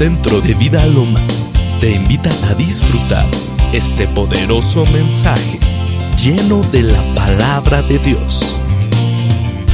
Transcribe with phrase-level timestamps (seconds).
[0.00, 1.28] Centro de Vida Lomas
[1.78, 3.26] te invita a disfrutar
[3.74, 5.58] este poderoso mensaje
[6.16, 8.56] lleno de la palabra de Dios.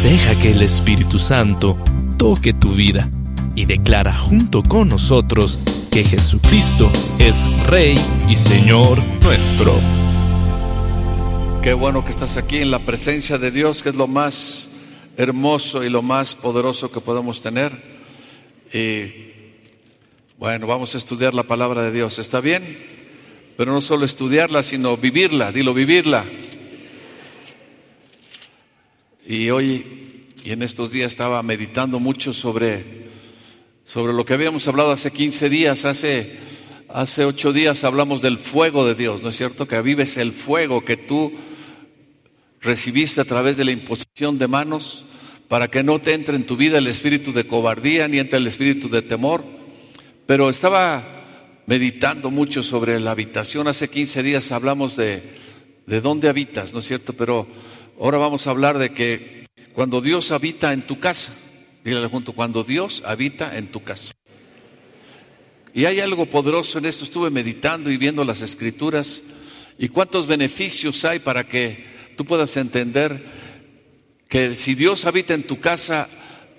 [0.03, 1.79] Deja que el Espíritu Santo
[2.19, 3.09] toque tu vida
[3.55, 5.61] y declara junto con nosotros
[5.93, 6.91] que Jesucristo
[7.21, 7.97] es Rey
[8.29, 9.73] y Señor nuestro.
[11.63, 14.71] Qué bueno que estás aquí en la presencia de Dios, que es lo más
[15.17, 17.71] hermoso y lo más poderoso que podemos tener.
[18.75, 19.26] Y
[20.39, 22.79] bueno, vamos a estudiar la palabra de Dios, ¿está bien?
[23.57, 26.25] Pero no solo estudiarla, sino vivirla, dilo, vivirla.
[29.27, 32.85] Y hoy y en estos días estaba meditando mucho sobre,
[33.83, 36.39] sobre lo que habíamos hablado hace 15 días, hace,
[36.89, 39.67] hace 8 días hablamos del fuego de Dios, ¿no es cierto?
[39.67, 41.33] Que vives el fuego que tú
[42.61, 45.07] recibiste a través de la imposición de manos
[45.49, 48.47] para que no te entre en tu vida el espíritu de cobardía ni entre el
[48.47, 49.56] espíritu de temor.
[50.27, 51.05] Pero estaba
[51.67, 53.69] meditando mucho sobre la habitación.
[53.69, 55.23] Hace 15 días hablamos de,
[55.87, 57.13] de dónde habitas, ¿no es cierto?
[57.13, 57.47] Pero
[58.01, 61.33] ahora vamos a hablar de que cuando Dios habita en tu casa,
[61.85, 64.15] dígale junto, cuando Dios habita en tu casa.
[65.73, 69.23] Y hay algo poderoso en esto, estuve meditando y viendo las escrituras
[69.79, 71.85] y cuántos beneficios hay para que
[72.17, 73.23] tú puedas entender
[74.29, 76.09] que si Dios habita en tu casa,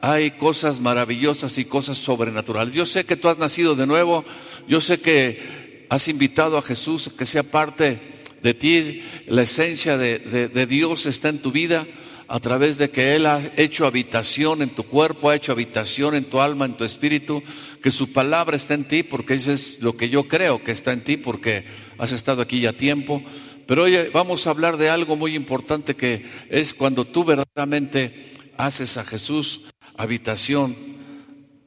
[0.02, 2.74] hay cosas maravillosas y cosas sobrenaturales.
[2.74, 4.24] Yo sé que tú has nacido de nuevo,
[4.68, 8.00] yo sé que has invitado a Jesús a que sea parte
[8.42, 11.86] de ti, la esencia de, de, de Dios está en tu vida
[12.28, 16.26] a través de que Él ha hecho habitación en tu cuerpo, ha hecho habitación en
[16.26, 17.42] tu alma, en tu espíritu,
[17.82, 20.92] que su palabra está en ti, porque eso es lo que yo creo que está
[20.92, 21.64] en ti, porque
[21.98, 23.24] has estado aquí ya tiempo.
[23.66, 28.14] Pero hoy vamos a hablar de algo muy importante que es cuando tú verdaderamente
[28.58, 29.66] haces a Jesús
[29.98, 30.76] habitación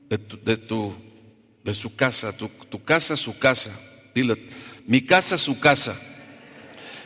[0.08, 0.94] de tu, de, tu,
[1.64, 3.70] de su casa, tu, tu casa, su casa.
[4.14, 4.36] Dile,
[4.86, 5.98] mi casa, su casa.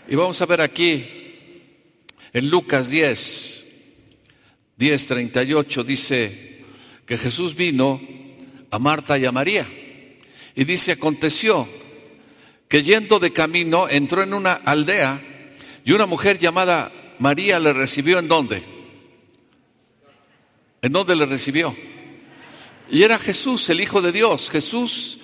[0.08, 1.04] Y vamos a ver aquí
[2.32, 3.64] en Lucas 10,
[4.76, 6.64] 10, 38 dice
[7.06, 8.00] que Jesús vino
[8.70, 9.66] a Marta y a María.
[10.54, 11.68] Y dice, aconteció
[12.68, 15.20] que yendo de camino entró en una aldea
[15.84, 18.73] y una mujer llamada María le recibió en dónde?
[20.84, 21.74] ¿En dónde le recibió?
[22.90, 24.50] Y era Jesús, el Hijo de Dios.
[24.50, 25.16] Jesús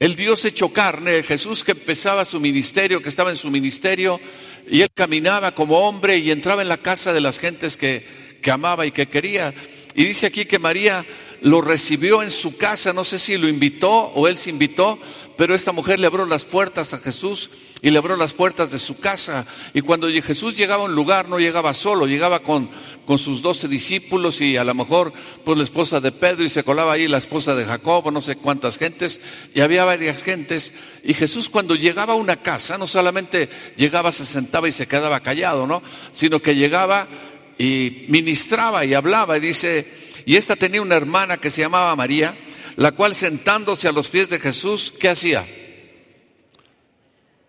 [0.00, 4.18] el Dios hecho carne, Jesús que empezaba su ministerio, que estaba en su ministerio,
[4.66, 8.02] y él caminaba como hombre y entraba en la casa de las gentes que,
[8.40, 9.52] que amaba y que quería.
[9.94, 11.04] Y dice aquí que María
[11.40, 14.98] lo recibió en su casa, no sé si lo invitó o él se invitó,
[15.36, 17.50] pero esta mujer le abrió las puertas a Jesús
[17.80, 19.46] y le abrió las puertas de su casa.
[19.72, 22.68] Y cuando Jesús llegaba a un lugar, no llegaba solo, llegaba con,
[23.06, 25.12] con sus doce discípulos y a lo mejor
[25.44, 28.36] pues la esposa de Pedro y se colaba ahí la esposa de Jacob, no sé
[28.36, 29.20] cuántas gentes,
[29.54, 30.72] y había varias gentes.
[31.04, 35.20] Y Jesús cuando llegaba a una casa, no solamente llegaba, se sentaba y se quedaba
[35.20, 35.82] callado, ¿no?
[36.10, 37.06] Sino que llegaba
[37.58, 39.86] y ministraba y hablaba y dice,
[40.26, 42.34] y esta tenía una hermana que se llamaba María,
[42.76, 45.44] la cual sentándose a los pies de Jesús, ¿qué hacía?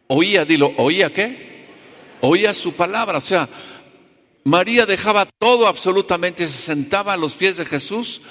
[0.07, 1.67] Oía, dilo, ¿oía qué?
[2.21, 3.19] Oía su palabra.
[3.19, 3.47] O sea,
[4.43, 8.21] María dejaba todo absolutamente, se sentaba a los pies de Jesús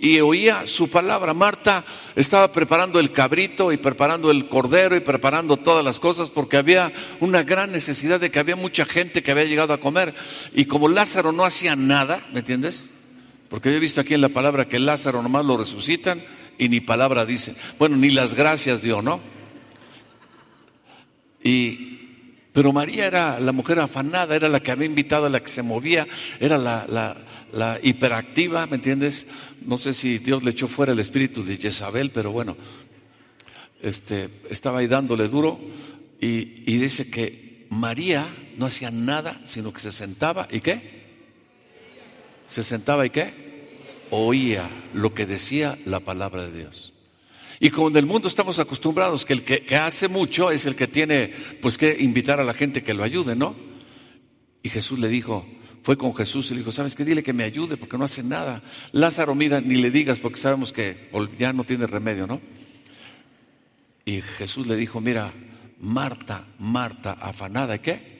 [0.00, 1.34] y oía su palabra.
[1.34, 1.84] Marta
[2.14, 6.92] estaba preparando el cabrito y preparando el cordero y preparando todas las cosas porque había
[7.18, 10.14] una gran necesidad de que había mucha gente que había llegado a comer.
[10.54, 12.90] Y como Lázaro no hacía nada, ¿me entiendes?
[13.48, 16.22] Porque yo he visto aquí en la palabra que Lázaro nomás lo resucitan
[16.58, 17.54] y ni palabra dice.
[17.78, 19.20] Bueno, ni las gracias dio, ¿no?
[21.42, 21.98] Y,
[22.52, 26.06] pero María era la mujer afanada, era la que había invitado, la que se movía,
[26.40, 27.16] era la, la,
[27.52, 29.26] la hiperactiva, ¿me entiendes?
[29.62, 32.56] No sé si Dios le echó fuera el espíritu de Jezabel, pero bueno,
[33.80, 35.60] este, estaba ahí dándole duro
[36.20, 38.26] y, y dice que María
[38.56, 40.97] no hacía nada, sino que se sentaba y qué?
[42.48, 44.08] Se sentaba y qué?
[44.10, 46.94] Oía lo que decía la palabra de Dios.
[47.60, 50.86] Y como en el mundo estamos acostumbrados que el que, hace mucho es el que
[50.86, 51.30] tiene
[51.60, 53.54] pues que invitar a la gente que lo ayude, ¿no?
[54.62, 55.46] Y Jesús le dijo,
[55.82, 57.04] fue con Jesús y le dijo, ¿sabes qué?
[57.04, 58.62] Dile que me ayude porque no hace nada.
[58.92, 62.40] Lázaro, mira, ni le digas porque sabemos que ya no tiene remedio, ¿no?
[64.06, 65.30] Y Jesús le dijo, mira,
[65.80, 68.16] Marta, Marta, afanada, ¿qué?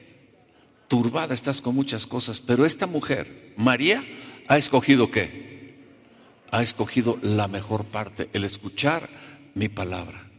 [0.87, 4.03] Turbada estás con muchas cosas, pero esta mujer, María,
[4.49, 5.77] ha escogido qué?
[6.51, 9.07] Ha escogido la mejor parte, el escuchar
[9.53, 10.29] mi palabra.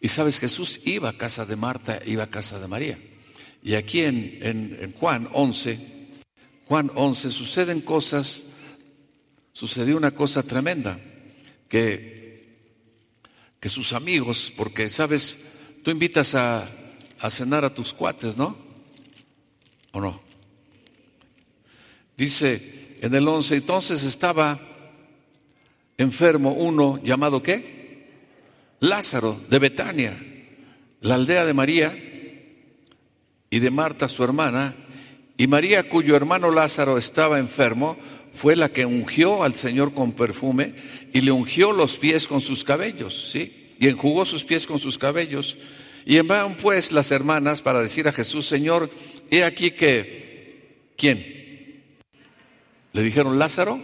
[0.00, 2.98] Y sabes, Jesús iba a casa de Marta, iba a casa de María.
[3.62, 5.78] Y aquí en, en, Juan 11,
[6.66, 8.48] Juan 11, suceden cosas,
[9.52, 10.98] sucedió una cosa tremenda,
[11.68, 12.06] que
[13.60, 16.68] que sus amigos, porque sabes, tú invitas a,
[17.20, 18.56] a cenar a tus cuates, ¿no?
[19.92, 20.22] ¿O no?
[22.16, 22.75] Dice
[23.06, 24.58] en el 11, entonces estaba
[25.96, 28.08] enfermo uno llamado qué?
[28.80, 30.16] Lázaro de Betania,
[31.00, 31.96] la aldea de María
[33.48, 34.74] y de Marta su hermana,
[35.38, 37.96] y María cuyo hermano Lázaro estaba enfermo,
[38.32, 40.74] fue la que ungió al Señor con perfume
[41.12, 43.74] y le ungió los pies con sus cabellos, ¿sí?
[43.78, 45.56] Y enjugó sus pies con sus cabellos.
[46.04, 48.90] Y enviaron pues las hermanas para decir a Jesús, Señor,
[49.30, 51.35] he aquí que, ¿quién?
[52.96, 53.78] ¿Le dijeron Lázaro?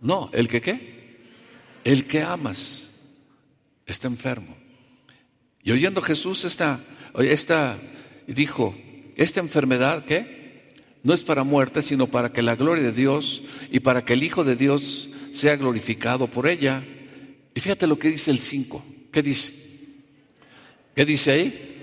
[0.00, 1.18] No, ¿el que qué?
[1.82, 3.08] El que amas
[3.86, 4.56] está enfermo.
[5.64, 6.78] Y oyendo Jesús esta,
[7.18, 7.76] esta
[8.28, 8.78] dijo,
[9.16, 10.76] esta enfermedad, ¿qué?
[11.02, 13.42] No es para muerte, sino para que la gloria de Dios
[13.72, 16.84] y para que el Hijo de Dios sea glorificado por ella.
[17.52, 18.84] Y fíjate lo que dice el 5.
[19.10, 19.52] ¿Qué dice?
[20.94, 21.80] ¿Qué dice ahí?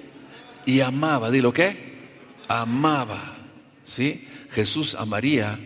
[0.66, 1.76] Y amaba, dilo qué?
[2.48, 3.22] Amaba,
[3.84, 4.26] ¿sí?
[4.52, 5.60] Jesús amaría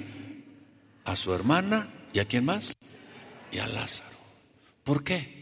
[1.12, 2.76] a su hermana y a quién más?
[3.52, 4.18] Y a Lázaro.
[4.84, 5.40] ¿Por qué?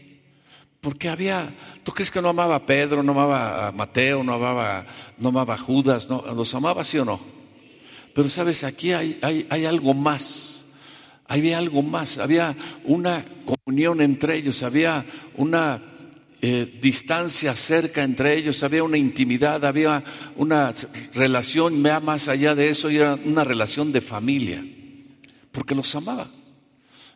[0.80, 1.48] Porque había,
[1.84, 4.86] ¿tú crees que no amaba a Pedro, no amaba a Mateo, no amaba,
[5.18, 6.08] no amaba a Judas?
[6.08, 7.20] No, ¿Los amaba sí o no?
[8.14, 10.58] Pero sabes, aquí hay, hay, hay algo más
[11.28, 15.04] había algo más, había una comunión entre ellos, había
[15.36, 15.80] una
[16.40, 20.02] eh, distancia cerca entre ellos, había una intimidad, había
[20.36, 20.72] una
[21.14, 24.64] relación más allá de eso, era una relación de familia,
[25.52, 26.28] porque los amaba.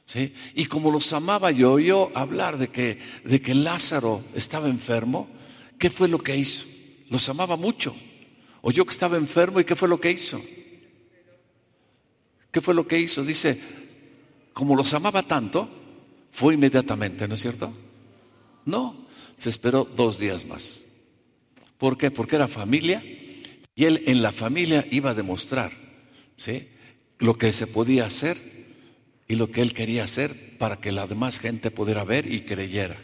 [0.05, 0.35] ¿sí?
[0.55, 5.29] Y como los amaba yo, oyó hablar de que, de que Lázaro estaba enfermo,
[5.79, 6.67] ¿qué fue lo que hizo?
[7.09, 7.95] Los amaba mucho.
[8.63, 10.41] Oyó que estaba enfermo y ¿qué fue lo que hizo?
[12.51, 13.25] ¿Qué fue lo que hizo?
[13.25, 13.61] Dice,
[14.53, 15.69] como los amaba tanto,
[16.31, 17.73] fue inmediatamente, ¿no es cierto?
[18.65, 20.81] No, se esperó dos días más.
[21.79, 22.11] ¿Por qué?
[22.11, 23.03] Porque era familia
[23.75, 25.73] y él en la familia iba a demostrar
[26.37, 26.69] ¿sí?
[27.23, 28.37] Lo que se podía hacer
[29.29, 32.97] y lo que él quería hacer para que la demás gente pudiera ver y creyera.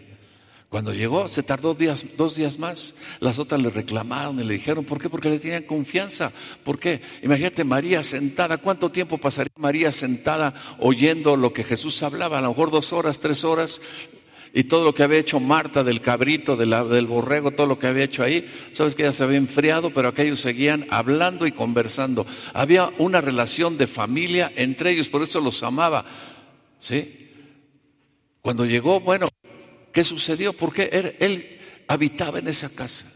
[0.69, 1.75] Cuando llegó, se tardó
[2.19, 2.95] dos días más.
[3.21, 5.09] Las otras le reclamaron y le dijeron, ¿por qué?
[5.09, 6.31] Porque le tenían confianza.
[6.63, 7.01] ¿Por qué?
[7.23, 8.59] Imagínate María sentada.
[8.59, 12.39] ¿Cuánto tiempo pasaría María sentada oyendo lo que Jesús hablaba?
[12.39, 13.81] A lo mejor dos horas, tres horas.
[14.55, 18.05] Y todo lo que había hecho Marta del cabrito, del borrego, todo lo que había
[18.05, 22.27] hecho ahí, sabes que ya se había enfriado, pero aquellos seguían hablando y conversando.
[22.55, 26.05] Había una relación de familia entre ellos, por eso los amaba.
[26.77, 27.31] ¿Sí?
[28.41, 29.29] Cuando llegó, bueno,
[29.99, 30.53] ¿Qué sucedió?
[30.53, 31.59] Porque él,
[31.89, 33.07] habitaba en esa casa,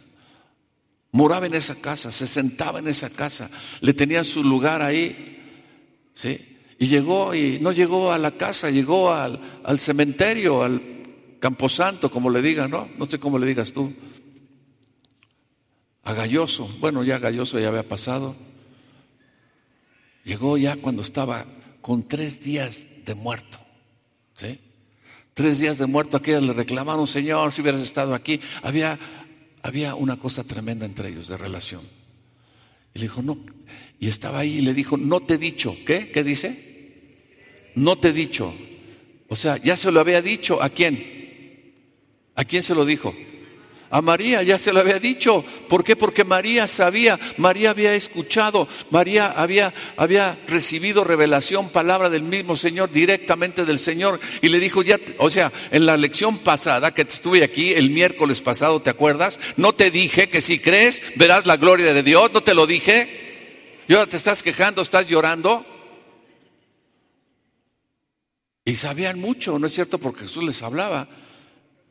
[1.13, 3.51] moraba en esa casa, se sentaba en esa casa,
[3.83, 6.59] le tenía su lugar ahí, ¿sí?
[6.79, 10.81] Y llegó y no llegó a la casa, llegó al, al cementerio, al
[11.43, 12.89] camposanto, como le digan, ¿no?
[12.97, 13.93] No sé cómo le digas tú.
[16.05, 18.37] A Galloso, bueno, ya Galloso ya había pasado.
[20.25, 21.45] Llegó ya cuando estaba
[21.81, 23.59] con tres días de muerto,
[24.37, 24.61] ¿sí?
[25.35, 28.41] Tres días de muerto, aquellas le reclamaron, Señor, si hubieras estado aquí.
[28.63, 28.97] Había,
[29.65, 31.81] había una cosa tremenda entre ellos de relación.
[32.95, 33.37] Y le dijo, no.
[33.99, 35.77] Y estaba ahí y le dijo, no te he dicho.
[35.85, 36.13] ¿Qué?
[36.13, 37.73] ¿Qué dice?
[37.75, 38.55] No te he dicho.
[39.27, 40.63] O sea, ya se lo había dicho.
[40.63, 41.22] ¿A quién?
[42.35, 43.15] ¿A quién se lo dijo?
[43.93, 45.45] A María ya se lo había dicho.
[45.69, 45.97] ¿Por qué?
[45.97, 52.91] Porque María sabía, María había escuchado, María había, había recibido revelación, palabra del mismo Señor,
[52.91, 54.19] directamente del Señor.
[54.41, 58.41] Y le dijo, ya, o sea, en la lección pasada que estuve aquí, el miércoles
[58.41, 59.39] pasado, ¿te acuerdas?
[59.59, 62.33] No te dije que si crees, verás la gloria de Dios.
[62.33, 63.85] ¿No te lo dije?
[63.89, 65.67] Y ahora te estás quejando, estás llorando.
[68.65, 69.99] Y sabían mucho, ¿no es cierto?
[69.99, 71.07] Porque Jesús les hablaba.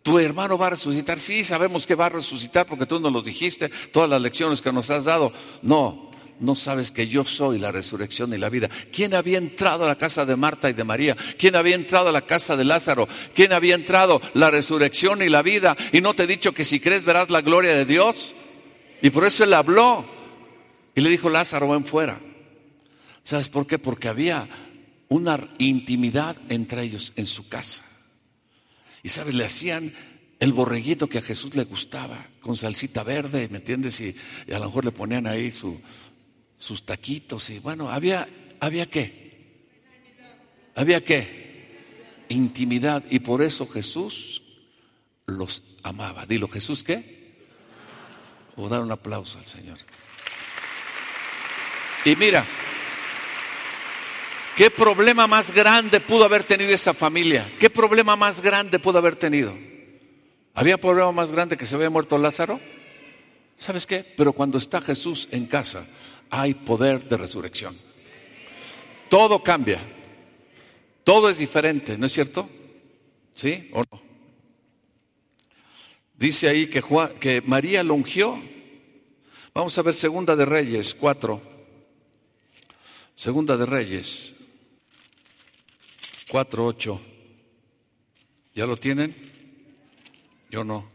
[0.04, 1.20] Tu hermano va a resucitar.
[1.20, 4.72] Sí, sabemos que va a resucitar porque tú nos lo dijiste, todas las lecciones que
[4.72, 5.32] nos has dado.
[5.62, 8.68] No, no sabes que yo soy la resurrección y la vida.
[8.92, 11.16] ¿Quién había entrado a la casa de Marta y de María?
[11.38, 13.08] ¿Quién había entrado a la casa de Lázaro?
[13.36, 15.78] ¿Quién había entrado la resurrección y la vida?
[15.92, 18.34] Y no te he dicho que si crees verás la gloria de Dios.
[19.04, 20.04] Y por eso él habló.
[20.96, 22.20] Y le dijo, Lázaro, ven fuera.
[23.22, 23.78] ¿Sabes por qué?
[23.78, 24.48] Porque había
[25.10, 27.84] una intimidad entre ellos en su casa.
[29.04, 29.94] Y sabes, le hacían
[30.40, 34.02] el borreguito que a Jesús le gustaba, con salsita verde, ¿me entiendes?
[34.02, 34.16] Y,
[34.52, 37.50] a lo mejor le ponían ahí sus taquitos.
[37.50, 38.28] Y bueno, había,
[38.60, 39.22] había qué?
[40.76, 42.26] Había qué?
[42.30, 43.04] Intimidad.
[43.10, 44.42] Y por eso Jesús
[45.28, 46.26] los amaba.
[46.26, 47.22] Dilo, Jesús qué?
[48.56, 49.78] O dar un aplauso al Señor.
[52.06, 52.46] Y mira,
[54.62, 57.52] ¿Qué problema más grande pudo haber tenido esa familia?
[57.60, 59.58] ¿Qué problema más grande pudo haber tenido?
[60.54, 62.60] ¿Había problema más grande que se había muerto Lázaro?
[63.58, 64.06] ¿Sabes qué?
[64.16, 65.84] Pero cuando está Jesús en casa,
[66.30, 67.76] hay poder de resurrección.
[69.10, 69.82] Todo cambia.
[71.04, 72.48] Todo es diferente, ¿no es cierto?
[73.34, 74.02] ¿Sí o no?
[76.14, 78.40] Dice ahí que, María lo ungió.
[79.56, 81.42] Vamos a ver Segunda de Reyes 4.
[83.16, 84.36] Segunda de Reyes
[86.32, 87.02] 4, 8.
[88.56, 89.14] ¿Ya lo tienen?
[90.50, 90.90] Yo no.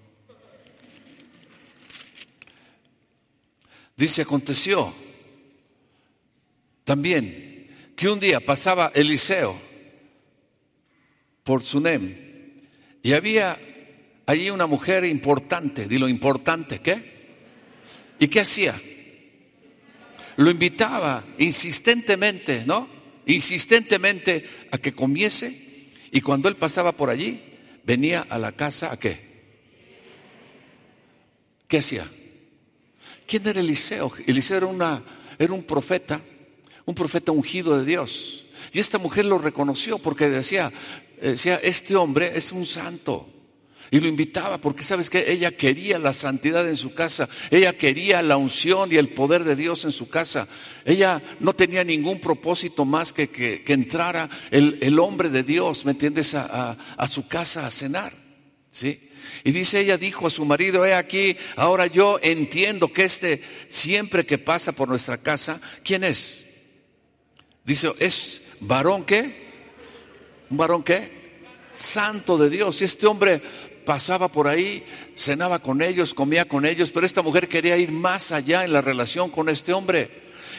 [3.95, 4.95] Dice, aconteció
[6.85, 9.55] también que un día pasaba Eliseo
[11.45, 12.17] por Sunem
[13.03, 13.59] y había
[14.25, 17.37] allí una mujer importante, dilo importante, ¿qué?
[18.19, 18.75] ¿Y qué hacía?
[20.37, 22.96] Lo invitaba insistentemente, ¿no?
[23.27, 25.67] Insistentemente a que comiese
[26.11, 27.43] y cuando él pasaba por allí,
[27.85, 29.21] venía a la casa a qué?
[31.69, 32.07] ¿Qué hacía?
[33.27, 34.13] ¿Quién era Eliseo?
[34.27, 35.03] Eliseo era, una,
[35.39, 36.21] era un profeta,
[36.85, 38.45] un profeta ungido de Dios.
[38.73, 40.73] Y esta mujer lo reconoció porque decía,
[41.21, 43.29] decía, este hombre es un santo.
[43.91, 48.23] Y lo invitaba porque sabes que ella quería la santidad en su casa, ella quería
[48.23, 50.49] la unción y el poder de Dios en su casa.
[50.85, 56.35] Ella no tenía ningún propósito más que que, entrara el, hombre de Dios, ¿me entiendes?,
[56.35, 58.13] a, a su casa a cenar.
[58.73, 59.01] ¿Sí?
[59.45, 64.27] Y dice ella dijo a su marido, he aquí, ahora yo entiendo que este siempre
[64.27, 66.45] que pasa por nuestra casa, ¿quién es?
[67.65, 69.47] Dice, ¿es varón qué?
[70.51, 71.11] ¿Un varón qué?
[71.71, 72.81] Santo de Dios.
[72.81, 73.43] Y este hombre
[73.87, 78.33] pasaba por ahí, cenaba con ellos, comía con ellos, pero esta mujer quería ir más
[78.33, 80.11] allá en la relación con este hombre.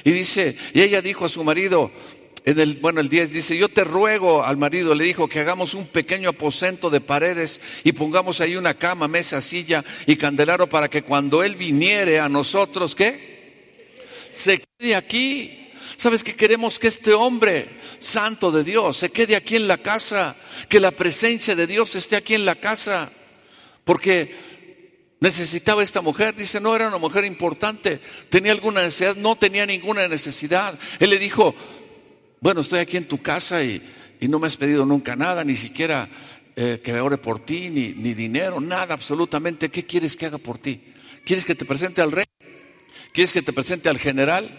[0.03, 1.91] Y dice, y ella dijo a su marido,
[2.47, 5.73] en el, bueno, el 10 dice, yo te ruego al marido, le dijo, que hagamos
[5.73, 10.89] un pequeño aposento de paredes y pongamos ahí una cama, mesa, silla y candelaro para
[10.89, 14.27] que cuando él viniere a nosotros, ¿qué?
[14.31, 15.73] Se quede aquí.
[15.97, 17.67] ¿Sabes que queremos que este hombre
[17.99, 20.35] santo de Dios se quede aquí en la casa?
[20.69, 23.11] Que la presencia de Dios esté aquí en la casa.
[23.87, 24.35] Porque
[25.21, 26.35] necesitaba esta mujer.
[26.35, 28.01] Dice, no era una mujer importante.
[28.29, 29.15] ¿Tenía alguna necesidad?
[29.15, 30.77] No tenía ninguna necesidad.
[30.99, 31.55] Él le dijo,
[32.41, 33.81] bueno, estoy aquí en tu casa y,
[34.19, 36.09] no me has pedido nunca nada, ni siquiera
[36.57, 39.69] eh, que ore por ti, ni, ni dinero, nada, absolutamente.
[39.69, 40.81] ¿Qué quieres que haga por ti?
[41.23, 42.25] ¿Quieres que te presente al rey?
[43.13, 44.49] ¿Quieres que te presente al general?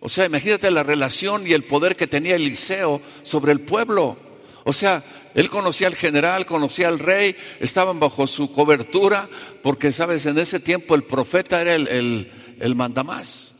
[0.00, 4.16] O sea, imagínate la relación y el poder que tenía Eliseo sobre el pueblo.
[4.64, 9.28] O sea, él conocía al general, conocía al rey, estaban bajo su cobertura,
[9.62, 13.54] porque, sabes, en ese tiempo el profeta era el, el, el mandamás.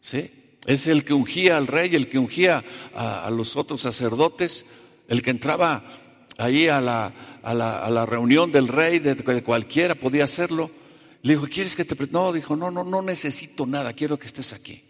[0.00, 0.30] ¿Sí?
[0.66, 4.64] Es el que ungía al rey, el que ungía a, los otros sacerdotes,
[5.08, 5.84] el que entraba
[6.38, 10.70] ahí a la, a la, reunión del rey, de, cualquiera podía hacerlo.
[11.22, 11.96] Le dijo, ¿quieres que te...
[12.10, 14.82] No, dijo, no, no, no necesito nada, quiero que estés aquí.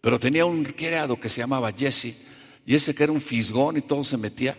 [0.00, 2.14] Pero tenía un criado que se llamaba Jesse,
[2.66, 4.56] y ese que era un fisgón y todo se metía,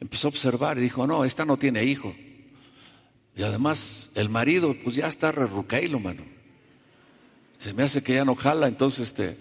[0.00, 2.14] empezó a observar y dijo, no, esta no tiene hijo.
[3.36, 6.22] Y además el marido, pues ya está lo mano.
[7.58, 9.36] Se me hace que ya no jala, entonces este.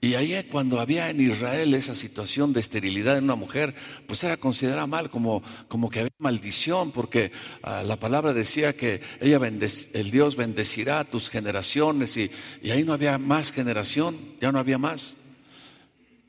[0.00, 3.72] Y ahí cuando había en Israel esa situación de esterilidad en una mujer,
[4.08, 7.30] pues era considerada mal, como, como que había maldición, porque
[7.62, 12.30] ah, la palabra decía que ella el Dios bendecirá a tus generaciones y,
[12.62, 15.14] y ahí no había más generación, ya no había más.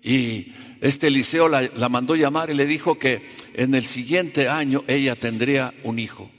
[0.04, 5.16] Y este Eliseo la, mandó llamar y le dijo que en el siguiente año ella
[5.16, 6.30] tendría un hijo.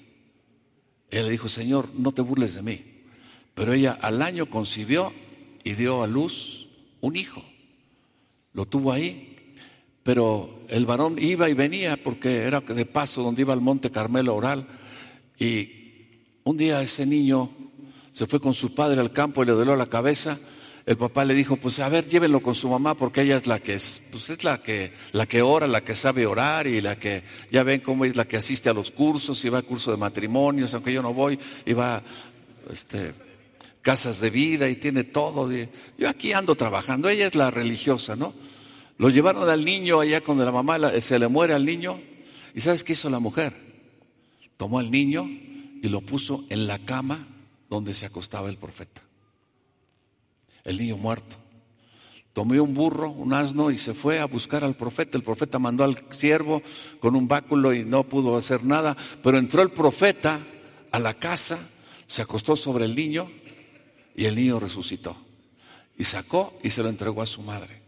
[1.11, 2.79] Él le dijo, Señor, no te burles de mí.
[3.55, 5.15] Pero ella al año concibió
[5.65, 6.69] y dio a luz
[7.01, 7.43] un hijo.
[8.53, 9.35] Lo tuvo ahí,
[10.03, 14.35] pero el varón iba y venía porque era de paso donde iba al monte Carmelo
[14.35, 14.67] oral.
[15.39, 16.11] Y
[16.43, 17.51] un día ese niño
[18.13, 20.39] se fue con su padre al campo y le dolió la cabeza.
[20.87, 23.59] El papá le dijo, pues a ver, llévenlo con su mamá porque ella es la
[23.59, 26.99] que es, pues es la que, la que ora, la que sabe orar y la
[26.99, 29.91] que, ya ven cómo es la que asiste a los cursos y va al curso
[29.91, 32.03] de matrimonios, aunque yo no voy, y va,
[32.71, 33.15] este,
[33.81, 35.51] casas de vida y tiene todo.
[35.97, 38.35] Yo aquí ando trabajando, ella es la religiosa, ¿no?
[38.99, 42.01] Lo llevaron al niño allá cuando la mamá se le muere al niño.
[42.55, 43.55] ¿Y sabes qué hizo la mujer?
[44.57, 47.27] Tomó al niño y lo puso en la cama
[47.69, 49.04] donde se acostaba el profeta.
[50.65, 51.37] El niño muerto.
[52.35, 55.17] Tomó un burro, un asno y se fue a buscar al profeta.
[55.17, 56.63] El profeta mandó al siervo
[56.99, 58.97] con un báculo y no pudo hacer nada.
[59.23, 60.41] Pero entró el profeta
[60.91, 61.57] a la casa,
[62.07, 63.31] se acostó sobre el niño
[64.17, 65.17] y el niño resucitó.
[65.97, 67.81] Y sacó y se lo entregó a su madre.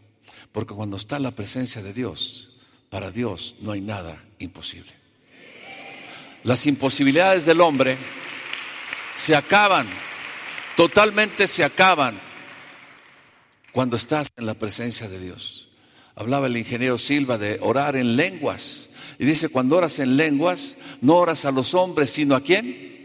[0.53, 2.57] Porque cuando está la presencia de Dios,
[2.89, 4.93] para Dios no hay nada imposible.
[6.43, 7.97] las imposibilidades del hombre
[9.13, 9.87] se acaban,
[10.77, 12.26] totalmente se acaban
[13.77, 15.67] cuando estás en la presencia de Dios.
[16.15, 18.89] Hablaba el ingeniero Silva de orar en lenguas.
[19.19, 22.96] Y dice, cuando oras en lenguas, no oras a los hombres, sino a quién?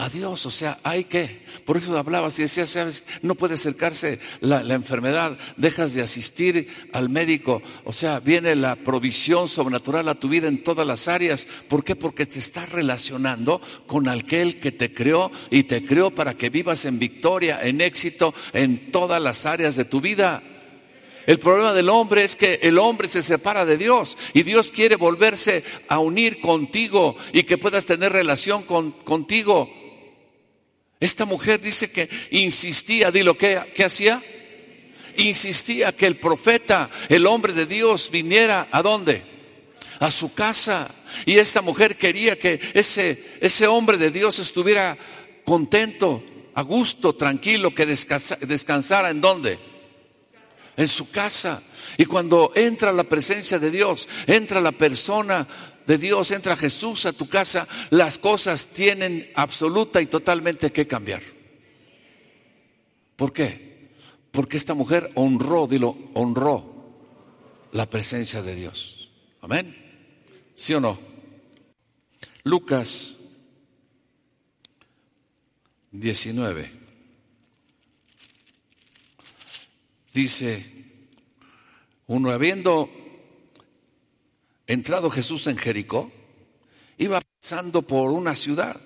[0.00, 0.46] A Dios.
[0.46, 1.42] O sea, hay que.
[1.66, 7.10] Por eso hablabas y decías, sabes, no puede acercarse la, enfermedad, dejas de asistir al
[7.10, 7.60] médico.
[7.84, 11.46] O sea, viene la provisión sobrenatural a tu vida en todas las áreas.
[11.68, 11.96] ¿Por qué?
[11.96, 16.86] Porque te estás relacionando con aquel que te creó y te creó para que vivas
[16.86, 20.42] en victoria, en éxito en todas las áreas de tu vida.
[21.26, 24.96] El problema del hombre es que el hombre se separa de Dios y Dios quiere
[24.96, 29.79] volverse a unir contigo y que puedas tener relación con, contigo.
[31.00, 34.22] Esta mujer dice que insistía, dilo, ¿qué, hacía?
[35.16, 39.22] Insistía que el profeta, el hombre de Dios, viniera a dónde?
[39.98, 40.94] A su casa.
[41.24, 44.98] Y esta mujer quería que ese, ese hombre de Dios estuviera
[45.42, 46.22] contento,
[46.54, 49.58] a gusto, tranquilo, que descansara en dónde?
[50.76, 51.62] En su casa.
[51.96, 55.48] Y cuando entra la presencia de Dios, entra la persona
[55.90, 61.20] de Dios, entra Jesús a tu casa, las cosas tienen absoluta y totalmente que cambiar.
[63.16, 63.90] ¿Por qué?
[64.30, 66.94] Porque esta mujer honró, dilo, honró
[67.72, 69.10] la presencia de Dios.
[69.40, 69.74] Amén.
[70.54, 70.96] ¿Sí o no?
[72.44, 73.16] Lucas
[75.90, 76.70] 19.
[80.14, 80.64] Dice,
[82.06, 82.88] uno habiendo
[84.72, 86.12] entrado Jesús en Jericó,
[86.96, 88.80] iba pasando por una ciudad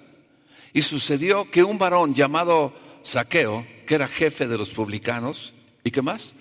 [0.72, 5.52] y sucedió que un varón llamado Saqueo, que era jefe de los publicanos,
[5.84, 6.32] ¿y qué más?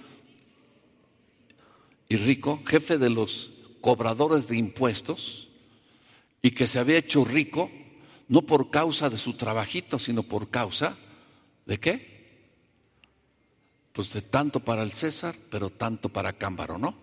[2.08, 5.50] Y rico, jefe de los cobradores de impuestos,
[6.42, 7.70] y que se había hecho rico,
[8.30, 10.96] no por causa de su trabajito, sino por causa
[11.66, 12.14] de qué?
[13.92, 17.03] Pues de tanto para el César, pero tanto para Cámbaro, ¿no?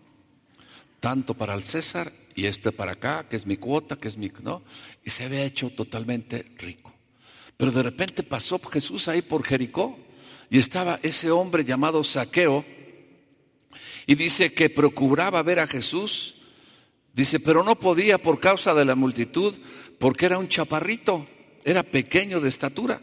[1.00, 4.30] Tanto para el César y este para acá, que es mi cuota, que es mi,
[4.42, 4.62] ¿no?
[5.04, 6.92] Y se había hecho totalmente rico.
[7.56, 9.98] Pero de repente pasó Jesús ahí por Jericó
[10.50, 12.64] y estaba ese hombre llamado Saqueo
[14.06, 16.36] y dice que procuraba ver a Jesús.
[17.12, 19.54] Dice, pero no podía por causa de la multitud,
[19.98, 21.26] porque era un chaparrito,
[21.64, 23.00] era pequeño de estatura.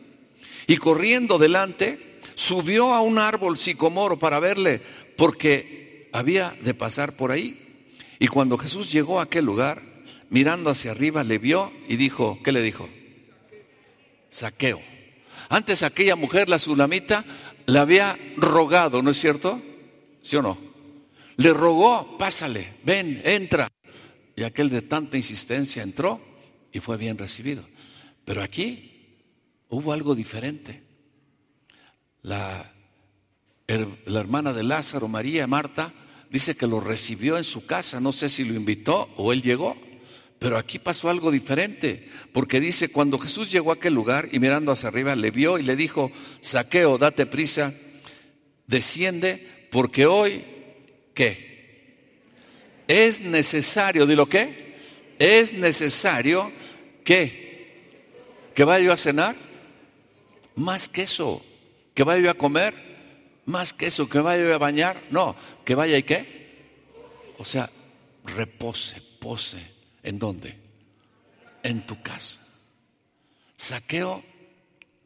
[0.66, 4.82] Y corriendo delante, subió a un árbol sicomoro para verle,
[5.16, 7.67] porque había de pasar por ahí.
[8.20, 9.82] Y cuando Jesús llegó a aquel lugar,
[10.30, 12.90] mirando hacia arriba, le vio y dijo, ¿qué le dijo?
[14.30, 14.82] Saqueo.
[15.50, 17.24] Antes aquella mujer, la sulamita,
[17.68, 19.62] le había rogado, ¿no es cierto?
[20.22, 20.58] ¿Sí o no?
[21.38, 23.70] Le rogó, pásale, ven, entra.
[24.36, 26.20] Y aquel de tanta insistencia entró
[26.72, 27.64] y fue bien recibido.
[28.26, 29.16] Pero aquí
[29.70, 30.84] hubo algo diferente.
[32.24, 32.72] La,
[33.68, 35.94] la hermana de Lázaro, María, Marta,
[36.30, 39.78] dice que lo recibió en su casa, no sé si lo invitó o él llegó,
[40.40, 44.72] pero aquí pasó algo diferente, porque dice, cuando Jesús llegó a aquel lugar y mirando
[44.72, 47.74] hacia arriba le vio y le dijo, saqueo, date prisa,
[48.68, 50.44] desciende, porque hoy,
[51.14, 51.48] ¿qué?
[52.88, 54.78] Es necesario, ¿de qué?
[55.18, 56.52] Es necesario
[57.04, 57.84] que,
[58.54, 59.36] que vaya yo a cenar,
[60.56, 61.44] más que eso,
[61.96, 62.87] que vaya yo a comer,
[63.48, 66.38] más que eso, que vaya a bañar, no, que vaya y qué.
[67.38, 67.70] O sea,
[68.26, 69.58] repose, pose.
[70.04, 70.58] ¿En dónde?
[71.64, 72.42] En tu casa.
[73.56, 74.24] Saqueo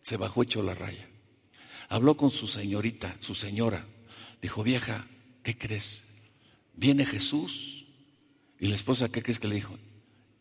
[0.02, 1.08] se bajó hecho la raya.
[1.90, 3.86] Habló con su señorita, su señora.
[4.42, 5.08] Dijo, vieja,
[5.44, 6.16] ¿qué crees?
[6.74, 7.86] Viene Jesús.
[8.60, 9.78] Y la esposa, ¿qué crees que le dijo?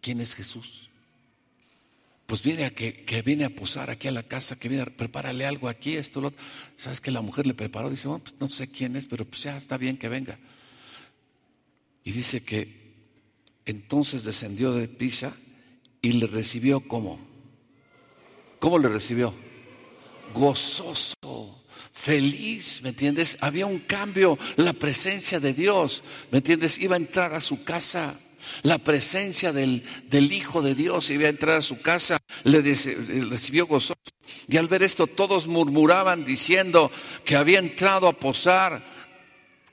[0.01, 0.90] ¿Quién es Jesús?
[2.31, 4.87] Pues viene a que, que viene a posar aquí a la casa, que viene a
[4.87, 6.41] prepárale algo aquí, esto, lo otro.
[6.77, 7.91] ¿Sabes que la mujer le preparó?
[7.91, 10.39] Dice, bueno, pues no sé quién es, pero pues ya está bien que venga.
[12.05, 12.69] Y dice que
[13.67, 15.37] entonces descendió de Pisa
[16.03, 17.19] y le recibió como.
[18.61, 19.35] ¿Cómo le recibió?
[20.33, 23.39] Gozoso, feliz, ¿me entiendes?
[23.41, 26.79] Había un cambio, la presencia de Dios, ¿me entiendes?
[26.79, 28.17] Iba a entrar a su casa.
[28.63, 33.67] La presencia del, del Hijo de Dios iba a entrar a su casa, le, recibió
[33.67, 33.95] gozoso.
[34.49, 36.91] Y al ver esto, todos murmuraban diciendo
[37.25, 38.83] que había entrado a posar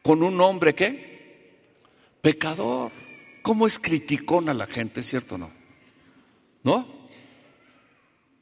[0.01, 1.59] con un hombre que
[2.21, 2.91] pecador.
[3.41, 5.51] ¿Cómo es criticón a la gente, cierto o no?
[6.63, 6.87] ¿No?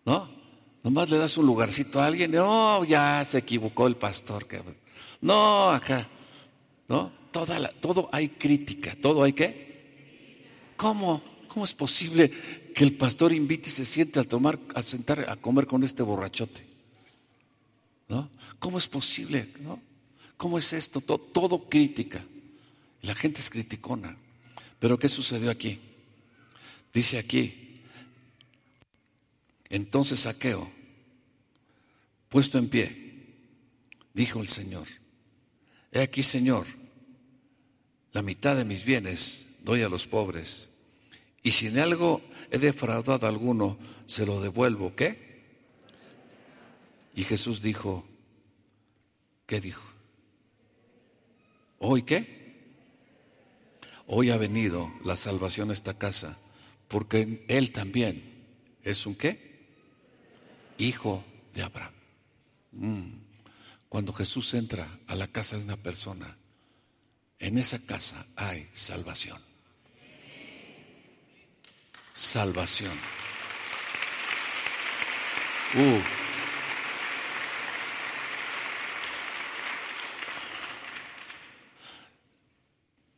[0.06, 0.36] ¿No?
[0.86, 4.46] Nomás le das un lugarcito a alguien, no, ya se equivocó el pastor.
[5.22, 6.08] No, acá,
[6.88, 7.12] ¿no?
[7.32, 9.65] Toda todo hay crítica, todo hay qué.
[10.76, 11.24] ¿Cómo?
[11.48, 12.32] ¿Cómo es posible
[12.74, 16.04] que el pastor invite y se siente a tomar, a sentar, a comer con este
[16.04, 16.66] borrachote?
[18.10, 18.30] ¿No?
[18.60, 19.50] ¿Cómo es posible?
[19.62, 19.80] ¿No?
[20.38, 21.00] ¿Cómo es esto?
[21.00, 22.24] Todo, todo crítica.
[23.04, 24.18] La gente es criticona.
[24.80, 25.80] Pero ¿qué sucedió aquí?
[26.94, 27.74] Dice aquí,
[29.70, 30.70] entonces saqueo,
[32.30, 33.26] puesto en pie,
[34.14, 34.88] dijo el Señor,
[35.92, 36.66] he aquí Señor,
[38.14, 40.70] la mitad de mis bienes doy a los pobres,
[41.44, 45.44] y si en algo he defraudado a alguno, se lo devuelvo, ¿qué?
[47.16, 48.06] Y Jesús dijo,
[49.46, 49.84] ¿qué dijo?
[51.80, 52.36] ¿Hoy qué?
[54.08, 56.38] Hoy ha venido la salvación a esta casa,
[56.88, 58.24] porque Él también
[58.84, 59.68] es un qué?
[60.78, 61.24] Hijo
[61.54, 61.94] de Abraham.
[62.72, 63.10] Mm.
[63.90, 66.38] Cuando Jesús entra a la casa de una persona,
[67.40, 69.40] en esa casa hay salvación.
[72.16, 72.94] Salvación.
[75.76, 76.00] Uh.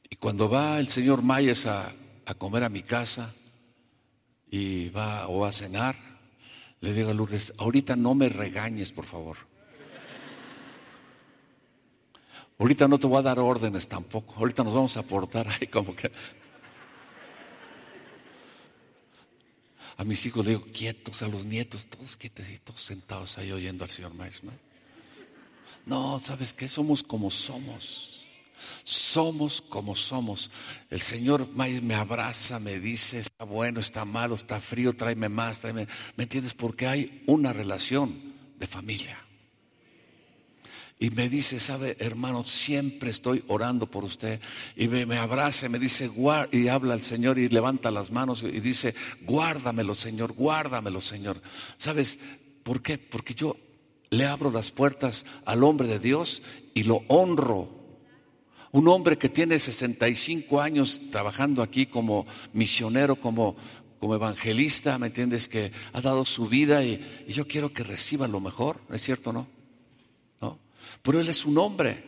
[0.09, 1.93] Y cuando va el señor Myers a,
[2.25, 3.35] a comer a mi casa
[4.49, 5.95] y va o a cenar,
[6.81, 9.37] le digo a Lourdes, ahorita no me regañes, por favor.
[12.57, 14.33] Ahorita no te voy a dar órdenes tampoco.
[14.37, 16.11] Ahorita nos vamos a portar ahí como que.
[19.97, 23.83] A mis hijos le digo, quietos, a los nietos, todos quietos, todos sentados ahí oyendo
[23.83, 24.51] al Señor Maestro.
[25.85, 26.13] ¿no?
[26.13, 26.67] no, ¿sabes qué?
[26.67, 28.13] Somos como somos.
[28.83, 30.49] Somos como somos.
[30.89, 35.87] El Señor me abraza, me dice, está bueno, está malo, está frío, tráeme más, tráeme.
[36.15, 36.53] ¿Me entiendes?
[36.53, 39.26] Porque hay una relación de familia.
[40.99, 44.39] Y me dice, sabe, hermano, siempre estoy orando por usted.
[44.75, 46.09] Y me, abraza y me dice,
[46.51, 51.39] y habla el Señor y levanta las manos y dice, guárdamelo, Señor, guárdamelo, Señor.
[51.77, 52.17] ¿Sabes
[52.63, 52.97] por qué?
[52.97, 53.57] Porque yo
[54.09, 56.41] le abro las puertas al hombre de Dios
[56.73, 57.69] y lo honro.
[58.71, 63.55] Un hombre que tiene 65 años trabajando aquí como misionero, como,
[63.99, 65.47] como evangelista, ¿me entiendes?
[65.47, 69.31] Que ha dado su vida y, y yo quiero que reciba lo mejor, ¿es cierto
[69.31, 69.56] no?
[71.01, 72.03] Pero Él es un hombre.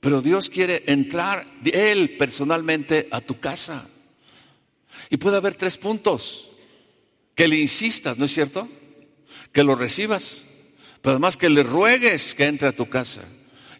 [0.00, 3.88] Pero Dios quiere entrar, Él personalmente, a tu casa.
[5.10, 6.50] Y puede haber tres puntos.
[7.34, 8.68] Que le insistas, ¿no es cierto?
[9.52, 10.44] Que lo recibas.
[11.00, 13.22] Pero además que le ruegues que entre a tu casa.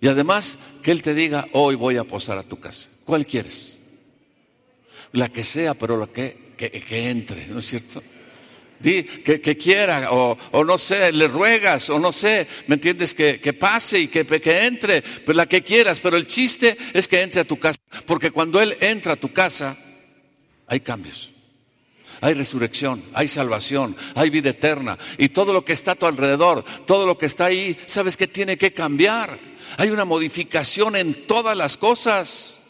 [0.00, 2.88] Y además que Él te diga, hoy voy a posar a tu casa.
[3.04, 3.80] ¿Cuál quieres?
[5.12, 8.02] La que sea, pero la que, que, que entre, ¿no es cierto?
[8.82, 13.14] Que, quiera, o, no sé, le ruegas, o no sé, ¿me entiendes?
[13.14, 17.22] Que, pase y que, que entre, pues la que quieras, pero el chiste es que
[17.22, 19.76] entre a tu casa, porque cuando Él entra a tu casa,
[20.66, 21.30] hay cambios.
[22.20, 24.98] Hay resurrección, hay salvación, hay vida eterna.
[25.18, 28.26] Y todo lo que está a tu alrededor, todo lo que está ahí, sabes que
[28.26, 29.38] tiene que cambiar.
[29.76, 32.62] Hay una modificación en todas las cosas.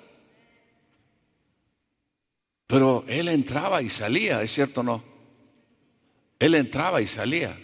[2.67, 5.14] Pero él entraba y salía, ¿es cierto o no?
[6.39, 7.57] Él entraba y salía,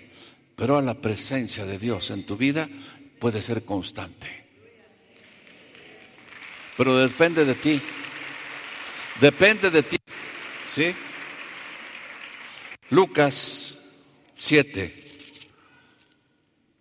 [0.57, 2.69] pero a la presencia de Dios en tu vida
[3.19, 4.29] puede ser constante.
[6.77, 7.81] Pero depende de ti.
[9.21, 9.97] Depende de ti.
[10.65, 10.95] ¿Sí?
[12.91, 13.79] Lucas
[14.37, 15.05] 7.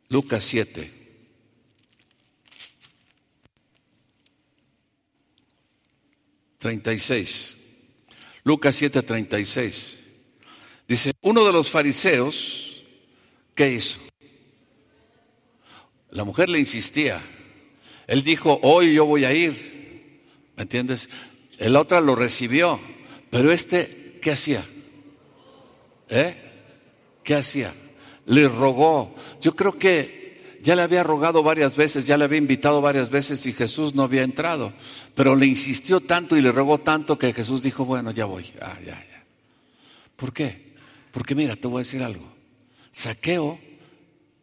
[0.09, 0.99] Lucas 7.
[6.59, 7.55] Treinta y seis.
[8.43, 9.98] Lucas 7, treinta y seis.
[10.89, 12.81] Dice, uno de los fariseos,
[13.53, 13.99] ¿qué hizo?
[16.09, 17.21] La mujer le insistía.
[18.07, 19.53] Él dijo, hoy yo voy a ir.
[20.55, 21.11] ¿Me entiendes?
[21.59, 22.79] El otra lo recibió.
[23.29, 24.65] Pero este, ¿qué hacía?
[26.09, 26.35] ¿Eh?
[27.23, 27.71] ¿Qué hacía?
[28.25, 29.13] Le rogó.
[29.41, 33.45] Yo creo que ya le había rogado varias veces, ya le había invitado varias veces
[33.45, 34.73] y Jesús no había entrado.
[35.13, 38.51] Pero le insistió tanto y le rogó tanto que Jesús dijo, bueno, ya voy.
[38.59, 39.23] Ah, ya, ya.
[40.15, 40.68] ¿Por qué?
[41.11, 42.25] Porque mira, te voy a decir algo.
[42.91, 43.59] Saqueo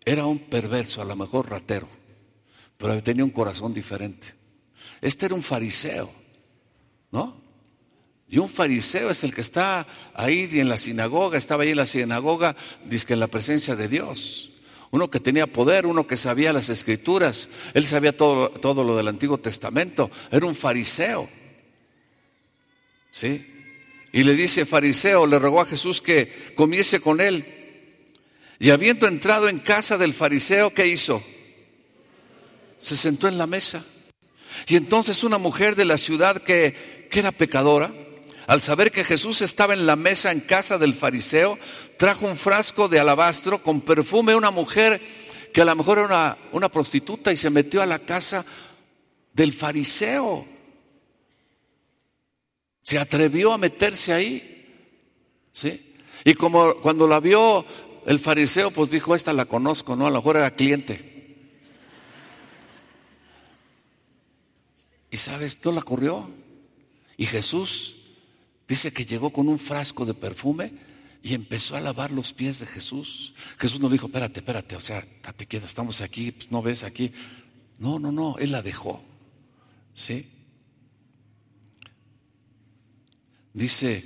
[0.05, 1.89] era un perverso, a lo mejor ratero,
[2.79, 4.35] pero tenía un corazón diferente.
[5.01, 6.11] Este era un fariseo,
[7.11, 7.45] ¿no?
[8.29, 11.87] Y un fariseo es el que está ahí en la sinagoga, estaba ahí en la
[11.87, 14.51] sinagoga, dice que en la presencia de Dios.
[14.91, 19.09] Uno que tenía poder, uno que sabía las escrituras, él sabía todo, todo lo del
[19.09, 21.29] Antiguo Testamento, era un fariseo.
[23.11, 23.56] ¿Sí?
[24.17, 27.45] Y le dice, fariseo, le rogó a Jesús que comiese con él.
[28.59, 31.23] Y habiendo entrado en casa del fariseo, ¿qué hizo?
[32.79, 33.85] Se sentó en la mesa.
[34.69, 37.93] Y entonces una mujer de la ciudad que, que era pecadora,
[38.47, 41.59] al saber que Jesús estaba en la mesa en casa del fariseo,
[41.99, 44.99] trajo un frasco de alabastro con perfume una mujer
[45.53, 48.47] que a lo mejor era una, una prostituta y se metió a la casa
[49.35, 50.56] del fariseo.
[52.87, 54.65] Se atrevió a meterse ahí.
[55.51, 55.97] ¿Sí?
[56.25, 57.67] Y como cuando la vio
[58.07, 60.07] el fariseo, pues dijo, esta la conozco, ¿no?
[60.07, 61.37] A lo mejor era cliente.
[65.11, 66.31] Y sabes, todo la corrió.
[67.17, 67.97] Y Jesús
[68.69, 70.73] dice que llegó con un frasco de perfume
[71.25, 73.35] y empezó a lavar los pies de Jesús.
[73.59, 77.11] Jesús no dijo, espérate, espérate, o sea, date quieto, estamos aquí, pues, no ves aquí.
[77.81, 79.03] No, no, no, él la dejó.
[79.93, 80.36] ¿Sí?
[83.57, 84.05] Dice,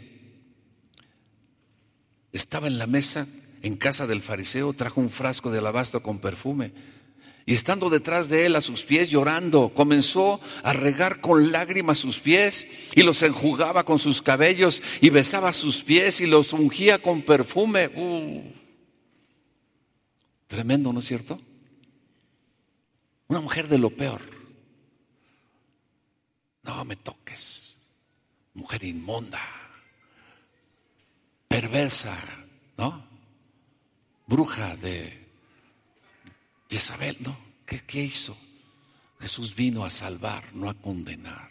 [2.31, 3.27] estaba en la mesa
[3.63, 6.73] en casa del fariseo, trajo un frasco de alabastro con perfume
[7.47, 12.21] y estando detrás de él a sus pies llorando, comenzó a regar con lágrimas sus
[12.21, 17.23] pies y los enjugaba con sus cabellos y besaba sus pies y los ungía con
[17.23, 17.89] perfume.
[17.89, 18.53] Uh.
[20.47, 21.41] Tremendo, ¿no es cierto?
[23.27, 24.21] Una mujer de lo peor.
[26.63, 27.70] No me toques.
[28.55, 29.41] Mujer inmunda,
[31.49, 32.17] perversa,
[32.77, 33.05] ¿no?
[34.27, 35.27] Bruja de
[36.69, 37.37] Jezabel, ¿no?
[37.67, 38.37] ¿Qué, ¿Qué hizo?
[39.21, 41.51] Jesús vino a salvar, no a condenar.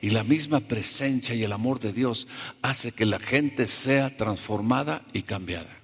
[0.00, 2.26] Y la misma presencia y el amor de Dios
[2.62, 5.78] hace que la gente sea transformada y cambiada.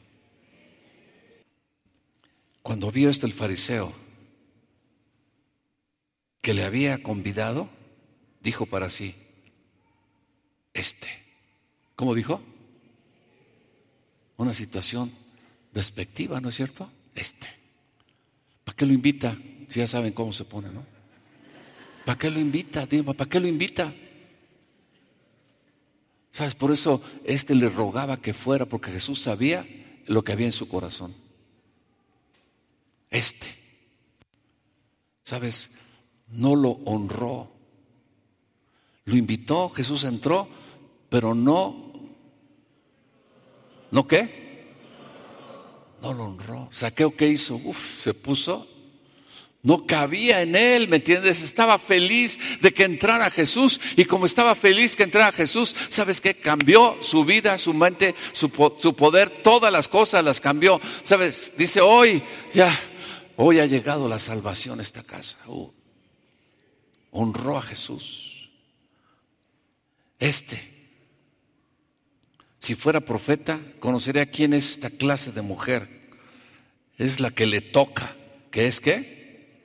[2.63, 3.93] Cuando vio esto el fariseo,
[6.43, 7.69] que le había convidado,
[8.41, 9.15] dijo para sí,
[10.75, 11.09] este,
[11.97, 12.41] ¿cómo dijo?
[14.37, 15.11] Una situación
[15.73, 16.91] despectiva, ¿no es cierto?
[17.15, 17.49] Este.
[18.65, 19.37] ¿Para qué lo invita?
[19.69, 20.85] Si ya saben cómo se pone, ¿no?
[22.05, 22.87] ¿Para qué lo invita?
[22.87, 23.93] ¿para qué lo invita?
[26.31, 26.55] ¿Sabes?
[26.55, 29.67] Por eso este le rogaba que fuera, porque Jesús sabía
[30.07, 31.15] lo que había en su corazón.
[33.11, 33.47] Este.
[35.23, 35.79] ¿Sabes?
[36.29, 37.53] No lo honró.
[39.09, 40.47] Lo invitó, Jesús entró,
[41.09, 41.95] pero no.
[43.91, 44.75] ¿No qué?
[46.03, 46.69] No lo honró.
[46.71, 48.69] Saqueo que hizo, uf, se puso.
[49.63, 51.43] No cabía en él, ¿me entiendes?
[51.43, 56.35] Estaba feliz de que entrara Jesús y como estaba feliz que entrara Jesús, ¿sabes qué?
[56.35, 60.79] Cambió su vida, su mente, su, poder, todas las cosas las cambió.
[61.03, 61.55] ¿Sabes?
[61.57, 62.71] Dice, hoy ya,
[63.37, 65.39] hoy ha llegado la salvación a esta casa.
[65.47, 65.73] Uh,
[67.11, 68.28] honró a Jesús.
[70.19, 70.79] Este
[72.59, 75.89] si fuera profeta, conocería quién es esta clase de mujer.
[76.99, 78.15] Es la que le toca,
[78.51, 79.65] que es qué?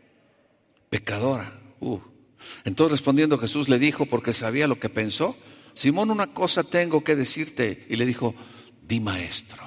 [0.89, 1.51] Pecadora.
[1.79, 1.99] Uh.
[2.65, 5.35] Entonces respondiendo Jesús le dijo, porque sabía lo que pensó,
[5.73, 7.85] Simón, una cosa tengo que decirte.
[7.89, 8.35] Y le dijo,
[8.87, 9.63] di maestro.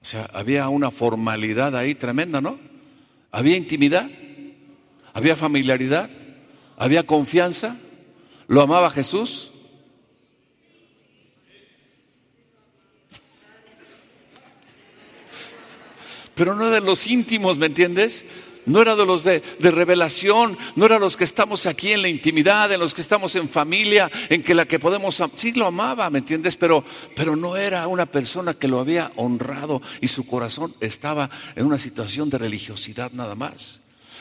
[0.00, 2.58] O sea, había una formalidad ahí tremenda, ¿no?
[3.30, 4.08] Había intimidad,
[5.12, 6.08] había familiaridad,
[6.76, 7.76] había confianza,
[8.46, 9.50] lo amaba Jesús,
[16.38, 18.24] pero no de los íntimos, ¿me entiendes?
[18.64, 22.70] No era de los de, revelación, no era los que estamos aquí en la intimidad,
[22.70, 26.20] en los que estamos en familia, en que la que podemos, sí lo amaba, ¿me
[26.20, 26.54] entiendes?
[26.54, 26.84] Pero,
[27.16, 31.78] pero no era una persona que lo había honrado y su corazón estaba en una
[31.78, 33.80] situación de religiosidad nada más.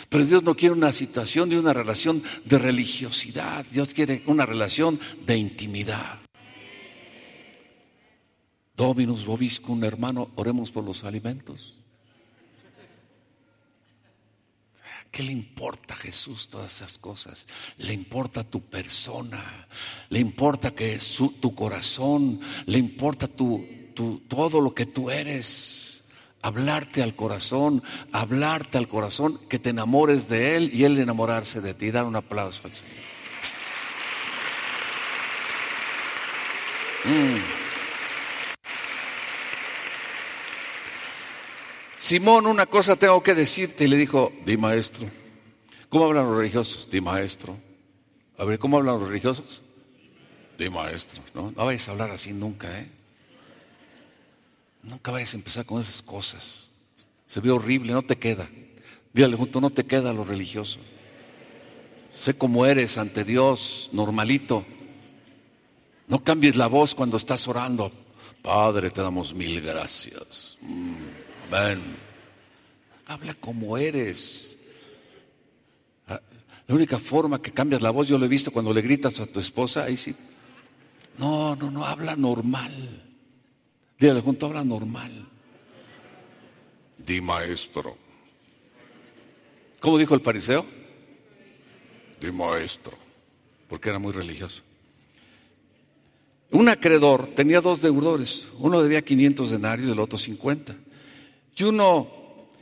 [0.10, 5.00] Pero Dios no quiere una situación de una relación de religiosidad, Dios quiere una relación
[5.26, 6.20] de intimidad.
[8.76, 11.77] Dominus vobiscum, hermano, oremos por los alimentos.
[15.12, 17.48] ¿Qué le importa a Jesús todas esas cosas?
[17.78, 19.68] Le importa tu persona,
[20.10, 21.00] le importa que
[21.42, 23.66] tu corazón, le importa tu,
[24.28, 26.04] todo lo que tú eres.
[26.44, 31.74] Hablarte al corazón, hablarte al corazón, que te enamores de Él y Él enamorarse de
[31.74, 31.90] ti.
[31.90, 32.94] Dar un aplauso al Señor.
[37.06, 37.67] Mm.
[42.08, 43.84] Simón, una cosa tengo que decirte.
[43.84, 45.06] Y le dijo, di maestro.
[45.90, 46.88] ¿Cómo hablan los religiosos?
[46.90, 47.58] Di maestro.
[48.38, 49.62] A ver, ¿cómo hablan los religiosos?
[50.58, 51.22] Di maestro.
[51.34, 52.88] No, no vayas a hablar así nunca, ¿eh?
[54.84, 56.70] Nunca vayas a empezar con esas cosas.
[57.28, 58.48] Se ve horrible, no te queda.
[59.12, 60.80] Dígale junto, no te queda lo religioso.
[62.10, 64.64] Sé cómo eres ante Dios, normalito.
[66.08, 67.92] No cambies la voz cuando estás orando.
[68.42, 70.58] Padre, te damos mil gracias.
[70.62, 71.17] Mm.
[71.52, 71.82] Ven,
[73.06, 74.58] habla como eres.
[76.08, 76.22] Ah,
[76.68, 79.26] la única forma que cambias la voz, yo lo he visto cuando le gritas a
[79.26, 80.16] tu esposa, ahí sí.
[81.18, 82.72] No, no, no, habla normal.
[83.98, 85.12] Dígale junto, habla normal.
[86.98, 87.98] Di maestro.
[89.80, 90.66] ¿Cómo dijo el fariseo?
[92.20, 92.98] Di maestro,
[93.70, 94.64] porque era muy religioso.
[96.52, 100.76] Un acreedor tenía dos deudores, uno debía 500 denarios y el otro 50.
[101.58, 102.08] Y uno,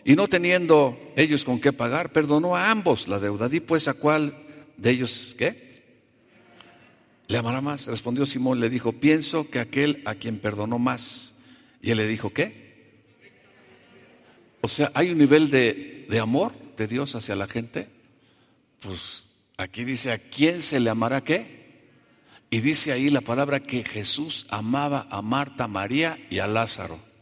[0.06, 3.50] y no teniendo ellos con qué pagar, perdonó a ambos la deuda.
[3.50, 4.34] Di pues a cuál
[4.78, 5.66] de ellos, ¿qué?
[7.28, 7.88] ¿Le amará más?
[7.88, 11.40] Respondió Simón, le dijo, pienso que aquel a quien perdonó más.
[11.82, 12.66] Y él le dijo, ¿qué?
[14.62, 17.90] O sea, hay un nivel de, de amor de Dios hacia la gente.
[18.80, 19.26] Pues
[19.58, 21.66] aquí dice, ¿a quién se le amará qué?
[22.50, 27.15] Y dice ahí la palabra que Jesús amaba a Marta, María y a Lázaro.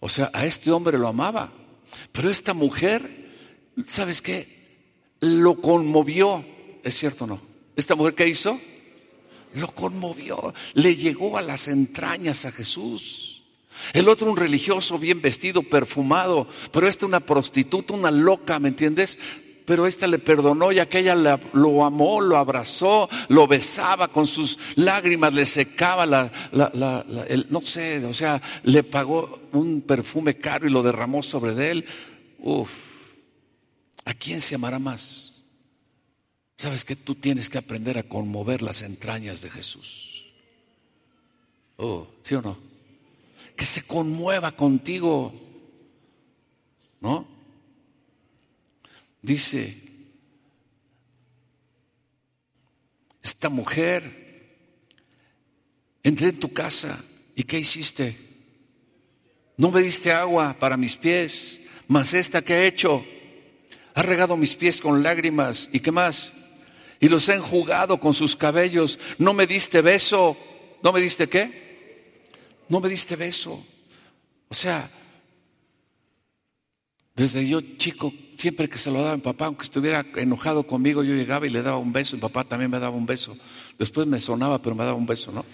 [0.00, 1.52] O sea, a este hombre lo amaba.
[2.12, 3.02] Pero esta mujer,
[3.86, 4.48] ¿sabes qué?
[5.20, 6.44] Lo conmovió.
[6.82, 7.40] ¿Es cierto o no?
[7.76, 8.58] ¿Esta mujer qué hizo?
[9.54, 10.54] Lo conmovió.
[10.74, 13.44] Le llegó a las entrañas a Jesús.
[13.92, 16.48] El otro un religioso bien vestido, perfumado.
[16.72, 19.18] Pero esta una prostituta, una loca, ¿me entiendes?
[19.70, 25.32] Pero esta le perdonó y aquella lo amó, lo abrazó, lo besaba con sus lágrimas,
[25.32, 26.32] le secaba la,
[27.28, 31.84] el, no sé, o sea, le pagó un perfume caro y lo derramó sobre él.
[32.40, 33.12] Uf,
[34.06, 35.34] ¿a quién se amará más?
[36.56, 40.32] Sabes que tú tienes que aprender a conmover las entrañas de Jesús.
[41.76, 42.58] Oh, ¿sí o no?
[43.54, 45.32] Que se conmueva contigo,
[47.00, 47.39] ¿no?
[49.22, 49.76] Dice,
[53.22, 54.20] esta mujer,
[56.02, 56.98] entré en tu casa
[57.34, 58.16] y ¿qué hiciste?
[59.56, 63.04] No me diste agua para mis pies, mas esta que ha hecho,
[63.94, 66.32] ha regado mis pies con lágrimas y qué más?
[67.00, 68.98] Y los ha enjugado con sus cabellos.
[69.18, 70.36] No me diste beso.
[70.82, 72.20] ¿No me diste qué?
[72.68, 73.66] No me diste beso.
[74.48, 74.88] O sea,
[77.14, 81.14] desde yo chico siempre que se lo daba mi papá, aunque estuviera enojado conmigo, yo
[81.14, 83.36] llegaba y le daba un beso, y papá también me daba un beso.
[83.78, 85.44] Después me sonaba, pero me daba un beso, ¿no?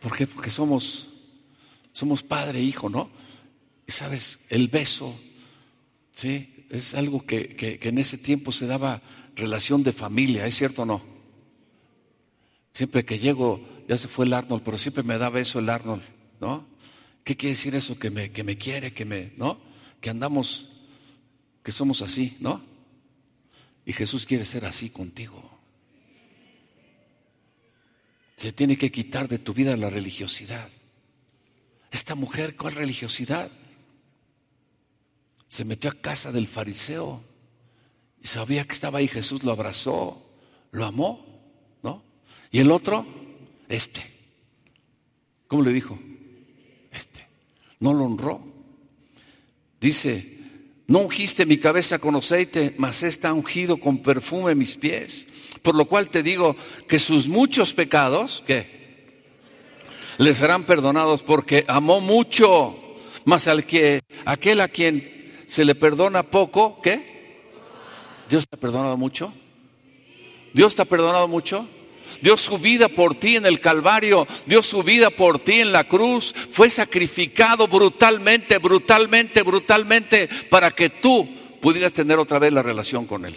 [0.00, 0.28] ¿Por qué?
[0.28, 1.08] Porque somos,
[1.92, 3.10] somos padre e hijo, ¿no?
[3.86, 5.12] Y sabes, el beso,
[6.12, 6.66] ¿sí?
[6.70, 9.02] Es algo que, que en ese tiempo se daba
[9.34, 11.02] relación de familia, ¿es cierto o no?
[12.72, 16.02] Siempre que llego, ya se fue el Arnold, pero siempre me da beso el Arnold,
[16.40, 16.64] ¿no?
[17.24, 17.98] ¿Qué quiere decir eso?
[17.98, 19.60] Que me, que me quiere, que me, ¿no?
[20.00, 20.79] Que andamos
[21.70, 22.62] somos así, ¿no?
[23.84, 25.50] Y Jesús quiere ser así contigo.
[28.36, 30.70] Se tiene que quitar de tu vida la religiosidad.
[31.90, 33.50] Esta mujer, ¿cuál religiosidad?
[35.48, 37.22] Se metió a casa del fariseo
[38.22, 40.24] y sabía que estaba ahí Jesús, lo abrazó,
[40.70, 41.26] lo amó,
[41.82, 42.02] ¿no?
[42.50, 43.06] Y el otro,
[43.68, 44.02] este.
[45.48, 45.98] ¿Cómo le dijo?
[46.90, 47.26] Este.
[47.80, 48.42] No lo honró.
[49.80, 50.39] Dice,
[50.90, 55.24] no ungiste mi cabeza con aceite, mas está ungido con perfume mis pies.
[55.62, 56.56] Por lo cual te digo
[56.88, 58.66] que sus muchos pecados, ¿qué?
[60.18, 62.76] Les serán perdonados porque amó mucho,
[63.24, 67.38] mas al que, aquel a quien se le perdona poco, ¿qué?
[68.28, 69.32] ¿Dios te ha perdonado mucho?
[70.52, 71.68] ¿Dios te ha perdonado mucho?
[72.20, 75.84] Dio su vida por ti en el Calvario, dio su vida por ti en la
[75.84, 81.28] cruz, fue sacrificado brutalmente, brutalmente, brutalmente para que tú
[81.60, 83.34] pudieras tener otra vez la relación con Él,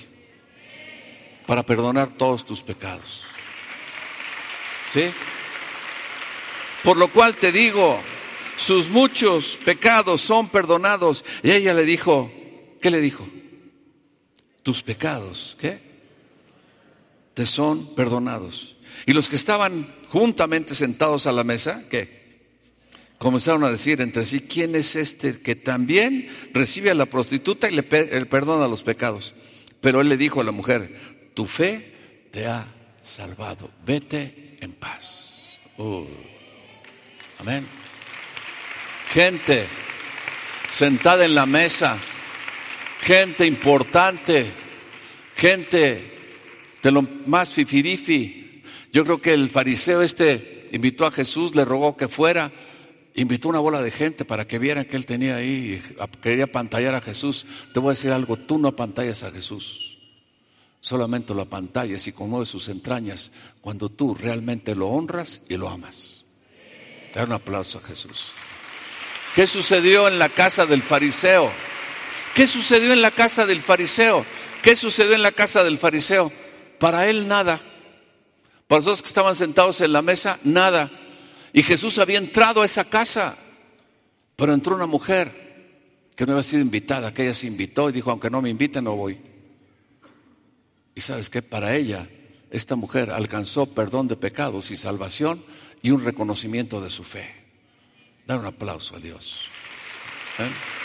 [1.45, 3.23] para perdonar todos tus pecados.
[4.91, 5.05] ¿Sí?
[6.83, 7.99] Por lo cual te digo,
[8.57, 11.23] sus muchos pecados son perdonados.
[11.41, 12.31] Y ella le dijo,
[12.81, 13.27] ¿qué le dijo?
[14.61, 15.81] Tus pecados, ¿qué?
[17.33, 18.72] Te son perdonados.
[19.05, 22.23] Y los que estaban juntamente sentados a la mesa, ¿qué?
[23.17, 27.75] Comenzaron a decir entre sí, ¿quién es este que también recibe a la prostituta y
[27.75, 29.33] le perdona los pecados?
[29.81, 30.93] Pero él le dijo a la mujer,
[31.33, 31.93] tu fe
[32.31, 32.65] te ha
[33.01, 35.59] salvado, vete en paz.
[35.77, 36.05] Uh.
[37.39, 37.65] Amén.
[39.11, 39.67] Gente
[40.69, 41.97] sentada en la mesa,
[43.01, 44.45] gente importante,
[45.35, 46.11] gente
[46.81, 48.42] de lo más fifirifi,
[48.93, 52.51] yo creo que el fariseo este invitó a Jesús, le rogó que fuera,
[53.15, 55.81] invitó una bola de gente para que vieran que él tenía ahí,
[56.21, 57.45] quería pantallar a Jesús.
[57.73, 59.97] Te voy a decir algo, tú no apantallas a Jesús,
[60.79, 63.31] solamente lo apantallas y conmueves sus entrañas
[63.61, 66.25] cuando tú realmente lo honras y lo amas.
[67.15, 68.27] Da un aplauso a Jesús.
[69.33, 71.51] ¿Qué sucedió en la casa del fariseo?
[72.35, 74.23] ¿Qué sucedió en la casa del fariseo?
[74.61, 76.31] ¿Qué sucedió en la casa del fariseo?
[76.77, 77.59] Para él nada.
[78.67, 80.91] Para los que estaban sentados en la mesa, nada.
[81.51, 83.37] Y Jesús había entrado a esa casa,
[84.35, 85.43] pero entró una mujer
[86.15, 88.83] que no había sido invitada, que ella se invitó y dijo, aunque no me inviten,
[88.83, 89.19] no voy.
[90.95, 92.07] Y sabes que para ella,
[92.49, 95.43] esta mujer alcanzó perdón de pecados y salvación
[95.81, 97.29] y un reconocimiento de su fe.
[98.25, 99.49] Dar un aplauso a Dios.
[100.39, 100.82] ¿Eh?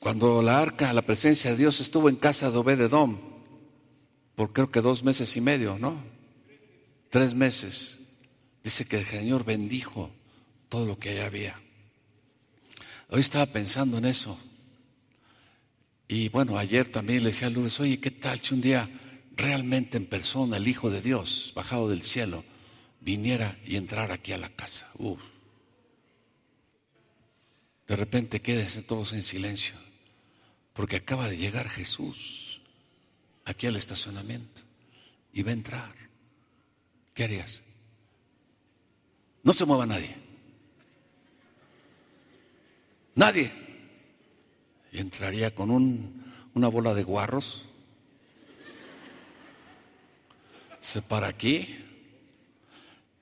[0.00, 3.18] Cuando la arca, la presencia de Dios estuvo en casa de Obededom,
[4.34, 6.02] por creo que dos meses y medio, ¿no?
[7.10, 7.98] Tres meses.
[8.64, 10.10] Dice que el Señor bendijo
[10.70, 11.54] todo lo que allá había.
[13.10, 14.38] Hoy estaba pensando en eso.
[16.08, 18.88] Y bueno, ayer también le decía a Lourdes, oye, ¿qué tal si un día
[19.36, 22.42] realmente en persona el Hijo de Dios, bajado del cielo,
[23.00, 24.88] viniera y entrara aquí a la casa?
[27.86, 29.74] De repente quédense todos en silencio,
[30.80, 32.62] porque acaba de llegar Jesús
[33.44, 34.62] aquí al estacionamiento
[35.30, 35.94] y va a entrar.
[37.12, 37.60] ¿Qué harías?
[39.42, 40.16] No se mueva nadie.
[43.14, 43.52] Nadie.
[44.90, 46.24] Y entraría con un,
[46.54, 47.66] una bola de guarros.
[50.78, 51.76] Se para aquí.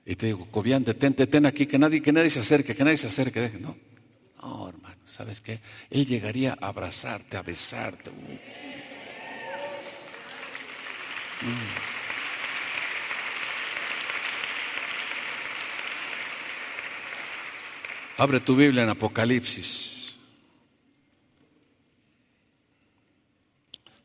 [0.05, 2.95] Y te digo, Cobian, detente, ten aquí, que nadie, que nadie se acerque, que nadie
[2.95, 3.51] se acerque.
[3.59, 3.75] No,
[4.41, 5.59] no, hermano, ¿sabes qué?
[5.89, 8.11] Él llegaría a abrazarte, a besarte.
[8.11, 8.49] Mm.
[18.17, 20.15] Abre tu Biblia en Apocalipsis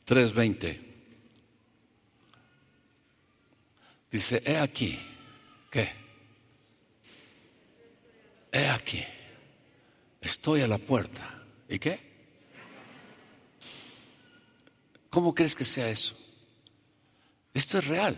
[0.06, 0.80] 3:20.
[4.10, 4.96] Dice, he aquí,
[5.70, 5.90] ¿qué?
[8.52, 9.04] He aquí,
[10.24, 11.42] estoy a la puerta.
[11.68, 12.00] ¿Y qué?
[15.10, 16.16] ¿Cómo crees que sea eso?
[17.52, 18.16] Esto es real.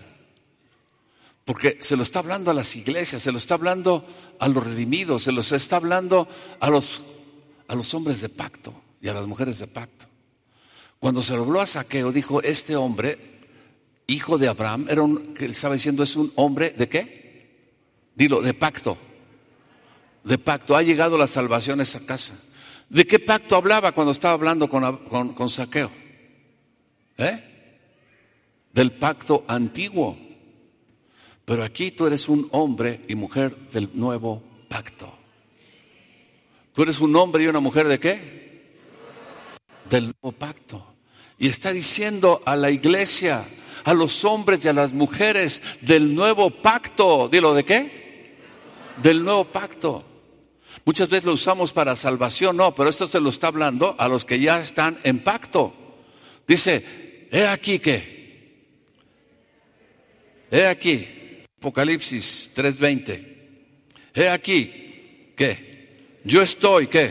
[1.44, 4.04] Porque se lo está hablando a las iglesias, se lo está hablando
[4.40, 6.26] a los redimidos, se los está hablando
[6.58, 7.02] a los,
[7.68, 10.06] a los hombres de pacto y a las mujeres de pacto.
[10.98, 13.18] Cuando se lo habló a Saqueo, dijo, este hombre,
[14.06, 17.48] hijo de Abraham, era un, que estaba diciendo, es un hombre de qué?
[18.14, 18.96] Dilo, de pacto.
[20.26, 20.76] De pacto.
[20.76, 22.34] Ha llegado la salvación a esa casa.
[22.88, 25.88] ¿De qué pacto hablaba cuando estaba hablando con, Saqueo?
[27.16, 27.44] ¿Eh?
[28.72, 30.18] Del pacto antiguo.
[31.44, 35.16] Pero aquí tú eres un hombre y mujer del nuevo pacto.
[36.72, 38.74] Tú eres un hombre y una mujer de qué?
[39.88, 40.94] Del nuevo pacto.
[41.38, 43.44] Y está diciendo a la iglesia,
[43.84, 47.28] a los hombres y a las mujeres del nuevo pacto.
[47.28, 48.34] Dilo, ¿de qué?
[49.00, 50.04] Del nuevo pacto.
[50.86, 54.24] Muchas veces lo usamos para salvación, no, pero esto se lo está hablando a los
[54.24, 55.74] que ya están en pacto.
[56.46, 58.54] Dice, he aquí que,
[60.48, 63.34] he aquí, Apocalipsis 3:20.
[64.14, 67.10] He aquí que yo estoy, ¿qué?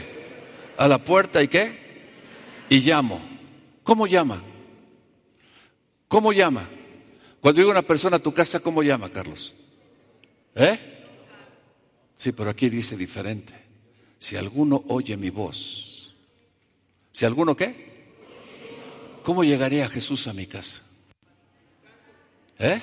[0.78, 2.66] A la puerta y qué?
[2.70, 3.20] Y llamo.
[3.84, 4.42] ¿Cómo llama?
[6.08, 6.66] ¿Cómo llama?
[7.42, 9.54] Cuando llega una persona a tu casa, ¿cómo llama, Carlos?
[10.56, 10.80] ¿Eh?
[12.16, 13.65] Sí, pero aquí dice diferente.
[14.20, 16.14] Si alguno oye mi voz,
[17.12, 17.86] si alguno qué?
[19.24, 20.84] ¿Cómo llegaría Jesús a mi casa?
[22.60, 22.82] ¿Eh?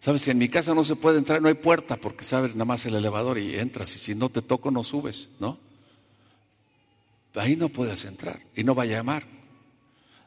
[0.00, 2.64] Sabes, si en mi casa no se puede entrar, no hay puerta, porque sabes, nada
[2.64, 5.58] más el elevador y entras, y si no te toco, no subes, ¿no?
[7.34, 9.24] Ahí no puedes entrar y no va a llamar.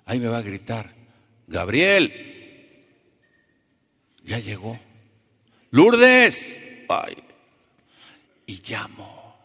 [0.06, 0.94] Ahí me va a gritar,
[1.48, 2.14] Gabriel,
[4.24, 4.80] ya llegó.
[5.72, 6.58] Lourdes,
[6.88, 7.16] ay,
[8.46, 9.36] y llamo.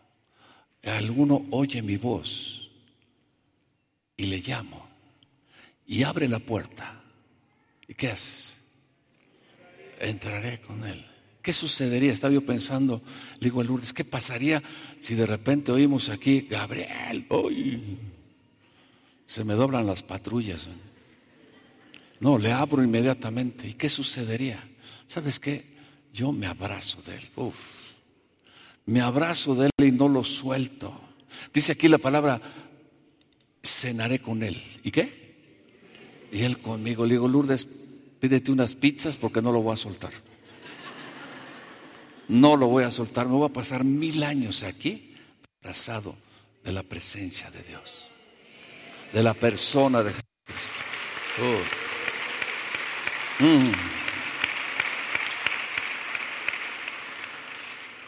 [0.83, 2.71] Alguno oye mi voz
[4.17, 4.89] y le llamo
[5.87, 7.03] y abre la puerta.
[7.87, 8.61] ¿Y qué haces?
[10.01, 11.05] entraré con él.
[11.43, 12.13] ¿Qué sucedería?
[12.13, 13.01] Estaba yo pensando,
[13.39, 14.63] le digo a Lourdes, ¿qué pasaría
[14.99, 17.83] si de repente oímos aquí, Gabriel, hoy
[19.25, 20.69] se me doblan las patrullas?
[22.21, 23.69] No, le abro inmediatamente.
[23.69, 24.63] ¿Y qué sucedería?
[25.07, 25.65] ¿Sabes qué?
[26.13, 27.31] Yo me abrazo de él.
[27.37, 27.80] Uf.
[28.87, 30.99] Me abrazo de él y no lo suelto.
[31.53, 32.41] Dice aquí la palabra,
[33.63, 34.61] cenaré con él.
[34.83, 35.21] ¿Y qué?
[36.33, 37.05] Y él conmigo.
[37.05, 37.67] Le digo, Lourdes,
[38.19, 40.13] pídete unas pizzas porque no lo voy a soltar.
[42.29, 45.15] No lo voy a soltar, me voy a pasar mil años aquí
[45.61, 46.17] abrazado
[46.63, 48.13] de la presencia de Dios,
[49.13, 50.81] de la persona de Jesucristo.
[51.41, 51.61] Oh.
[53.45, 54.00] Mm.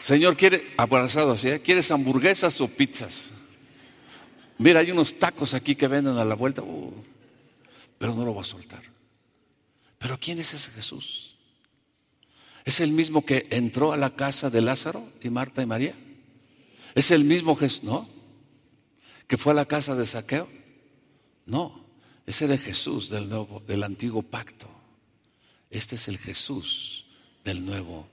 [0.03, 1.47] Señor, ¿quiere abrazado así?
[1.47, 1.61] ¿eh?
[1.61, 3.29] ¿Quieres hamburguesas o pizzas?
[4.57, 6.93] Mira, hay unos tacos aquí que venden a la vuelta, uh,
[7.97, 8.81] pero no lo voy a soltar.
[9.97, 11.37] Pero ¿quién es ese Jesús?
[12.65, 15.95] ¿Es el mismo que entró a la casa de Lázaro y Marta y María?
[16.95, 17.83] ¿Es el mismo Jesús?
[17.83, 18.09] No.
[19.25, 20.49] ¿Que fue a la casa de Saqueo?
[21.45, 21.81] No.
[22.25, 24.67] Ese era Jesús del, nuevo, del antiguo pacto.
[25.69, 27.05] Este es el Jesús
[27.45, 28.11] del nuevo.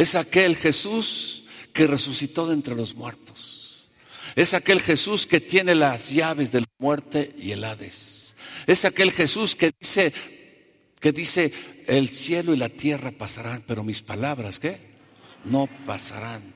[0.00, 1.42] Es aquel Jesús
[1.74, 3.90] que resucitó de entre los muertos.
[4.34, 8.34] Es aquel Jesús que tiene las llaves de la muerte y el Hades.
[8.66, 10.10] Es aquel Jesús que dice,
[11.00, 11.52] que dice,
[11.86, 14.78] el cielo y la tierra pasarán, pero mis palabras, ¿qué?
[15.44, 16.54] No pasarán.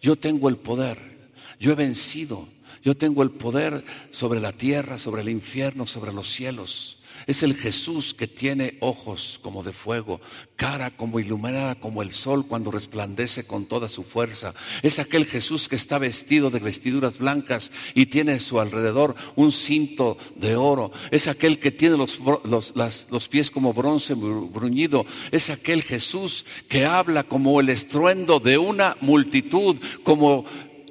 [0.00, 2.48] Yo tengo el poder, yo he vencido,
[2.84, 7.00] yo tengo el poder sobre la tierra, sobre el infierno, sobre los cielos.
[7.26, 10.20] Es el Jesús que tiene ojos como de fuego,
[10.56, 14.54] cara como iluminada como el sol cuando resplandece con toda su fuerza.
[14.82, 19.52] Es aquel Jesús que está vestido de vestiduras blancas y tiene a su alrededor un
[19.52, 20.92] cinto de oro.
[21.10, 25.06] Es aquel que tiene los, los pies como bronce bruñido.
[25.30, 30.44] Es aquel Jesús que habla como el estruendo de una multitud, como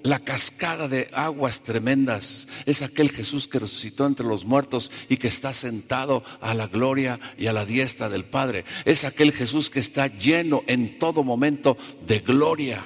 [0.03, 2.47] la cascada de aguas tremendas.
[2.65, 7.19] Es aquel Jesús que resucitó entre los muertos y que está sentado a la gloria
[7.37, 8.65] y a la diestra del Padre.
[8.85, 12.83] Es aquel Jesús que está lleno en todo momento de gloria.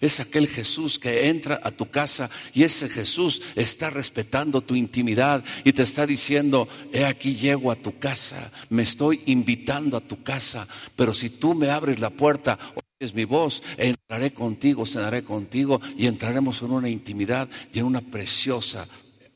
[0.00, 5.44] Es aquel Jesús que entra a tu casa y ese Jesús está respetando tu intimidad
[5.64, 10.22] y te está diciendo, he aquí llego a tu casa, me estoy invitando a tu
[10.22, 12.58] casa, pero si tú me abres la puerta,
[12.98, 18.00] es mi voz, entraré contigo, cenaré contigo y entraremos en una intimidad y en una
[18.00, 18.86] preciosa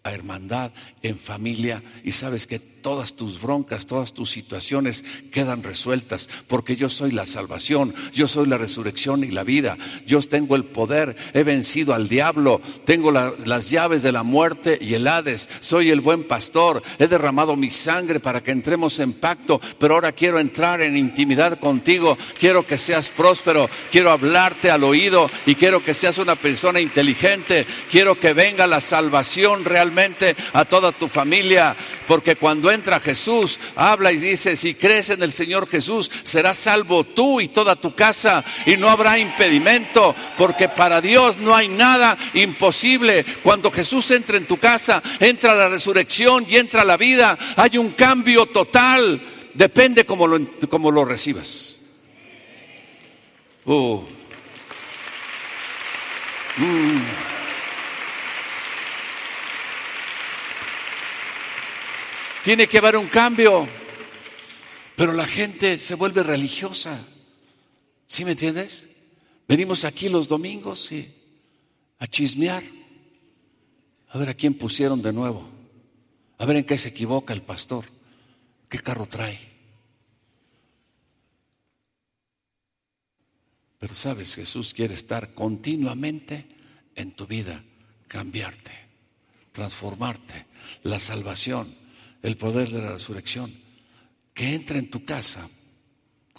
[0.03, 1.83] hermandad, en familia.
[2.03, 7.27] Y sabes que todas tus broncas, todas tus situaciones quedan resueltas porque yo soy la
[7.27, 9.77] salvación, yo soy la resurrección y la vida,
[10.07, 14.95] yo tengo el poder, he vencido al diablo, tengo las llaves de la muerte y
[14.95, 19.61] el Hades, soy el buen pastor, he derramado mi sangre para que entremos en pacto,
[19.79, 25.31] pero ahora quiero entrar en intimidad contigo, quiero que seas próspero, quiero hablarte al oído
[25.47, 30.93] y quiero que seas una persona inteligente, quiero que venga la salvación realmente a toda
[30.93, 31.75] tu familia,
[32.07, 37.05] porque cuando entra Jesús, habla y dice, si crees en el Señor Jesús, serás salvo
[37.05, 42.17] tú y toda tu casa y no habrá impedimento, porque para Dios no hay nada
[42.35, 43.25] imposible.
[43.43, 47.91] Cuando Jesús entra en tu casa, entra la resurrección y entra la vida, hay un
[47.91, 49.21] cambio total,
[49.55, 51.77] depende cómo lo, cómo lo recibas.
[53.65, 54.20] Uh.
[62.51, 63.65] Tiene que haber un cambio.
[64.97, 66.99] Pero la gente se vuelve religiosa.
[68.09, 68.89] ¿Sí me entiendes?
[69.47, 71.09] Venimos aquí los domingos y
[72.01, 72.65] a chismear.
[74.09, 75.49] A ver a quién pusieron de nuevo.
[76.39, 77.85] A ver en qué se equivoca el pastor.
[78.69, 79.39] ¿Qué carro trae?
[83.79, 86.47] Pero sabes, Jesús quiere estar continuamente
[86.97, 87.63] en tu vida,
[88.09, 88.73] cambiarte,
[89.53, 90.47] transformarte,
[90.83, 91.79] la salvación
[92.23, 93.55] el poder de la resurrección,
[94.35, 95.49] que entra en tu casa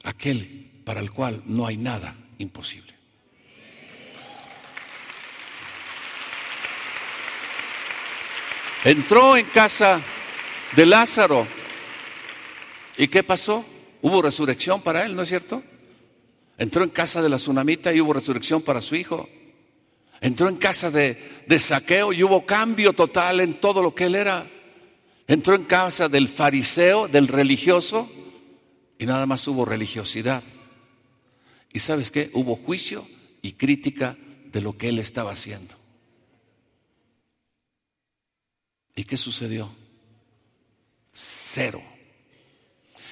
[0.03, 2.93] aquel para el cual no hay nada imposible.
[8.83, 10.01] Entró en casa
[10.75, 11.45] de Lázaro.
[12.97, 13.63] ¿Y qué pasó?
[14.01, 15.61] Hubo resurrección para él, ¿no es cierto?
[16.57, 19.29] Entró en casa de la tsunamita y hubo resurrección para su hijo.
[20.19, 24.47] Entró en casa de saqueo y hubo cambio total en todo lo que él era.
[25.27, 28.09] Entró en casa del fariseo, del religioso,
[28.97, 30.43] y nada más hubo religiosidad.
[31.73, 32.29] ¿Y sabes qué?
[32.33, 33.07] Hubo juicio
[33.41, 34.17] y crítica
[34.51, 35.75] de lo que él estaba haciendo.
[38.95, 39.69] ¿Y qué sucedió?
[41.11, 41.81] Cero.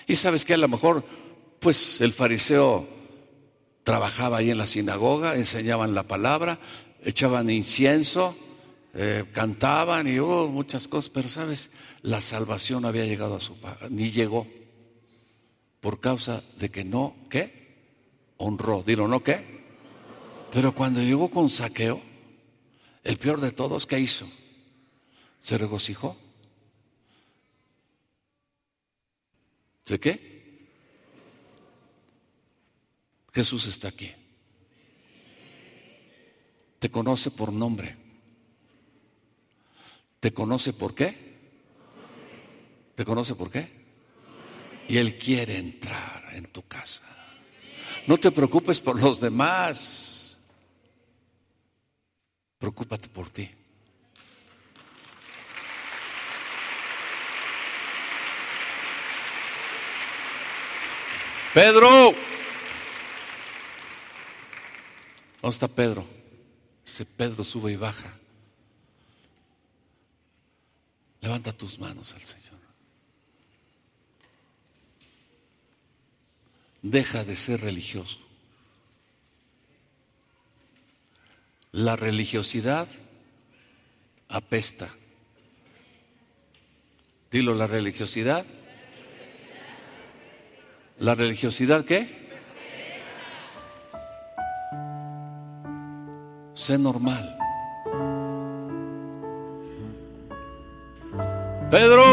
[0.08, 1.06] Y sabes que a lo mejor,
[1.60, 2.88] pues el fariseo
[3.84, 6.60] trabajaba ahí en la sinagoga, enseñaban la palabra,
[7.04, 8.36] echaban incienso,
[8.94, 13.56] eh, cantaban y hubo muchas cosas, pero sabes, la salvación había llegado a su
[13.90, 14.48] ni llegó
[15.80, 17.60] por causa de que no, ¿qué?
[18.38, 19.60] Honró, dilo, ¿no qué?
[20.52, 22.02] Pero cuando llegó con saqueo,
[23.04, 24.28] el peor de todos, ¿qué hizo?
[25.40, 26.18] Se regocijó.
[29.86, 30.68] ¿De qué?
[33.34, 34.12] Jesús está aquí.
[36.80, 37.96] Te conoce por nombre.
[40.20, 41.29] ¿Te conoce por qué?
[43.00, 43.66] ¿Te conoce por qué?
[44.90, 47.06] Y Él quiere entrar en tu casa.
[48.08, 50.38] No te preocupes por los demás.
[52.58, 53.50] Preocúpate por ti.
[61.54, 62.14] Pedro.
[65.42, 66.06] ¿Dónde está Pedro?
[66.86, 68.14] Ese Pedro sube y baja.
[71.22, 72.59] Levanta tus manos al Señor.
[76.82, 78.20] Deja de ser religioso.
[81.72, 82.88] La religiosidad
[84.28, 84.90] apesta.
[87.32, 88.46] Dilo, la religiosidad.
[91.00, 92.20] ¿La religiosidad qué?
[96.54, 97.38] Sé normal.
[101.70, 102.09] Pedro.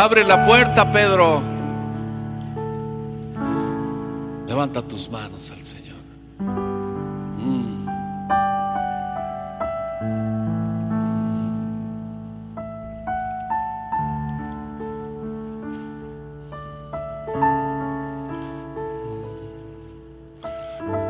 [0.00, 1.42] Abre la puerta, Pedro.
[4.46, 5.96] Levanta tus manos al Señor.
[7.36, 7.84] Mm.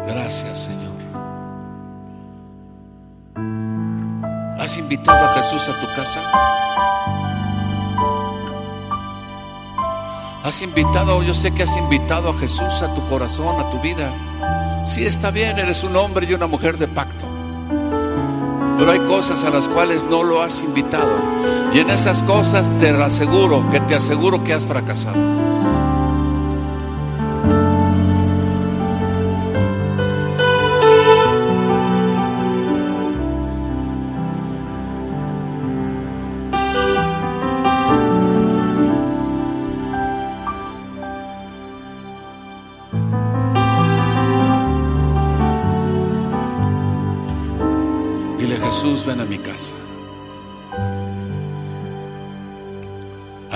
[0.07, 0.97] Gracias, Señor.
[4.59, 7.18] ¿Has invitado a Jesús a tu casa?
[10.49, 14.11] Has invitado, yo sé que has invitado a Jesús a tu corazón, a tu vida.
[14.87, 17.27] Sí, está bien, eres un hombre y una mujer de pacto.
[18.79, 21.11] Pero hay cosas a las cuales no lo has invitado.
[21.75, 25.48] Y en esas cosas te aseguro, que te aseguro que has fracasado.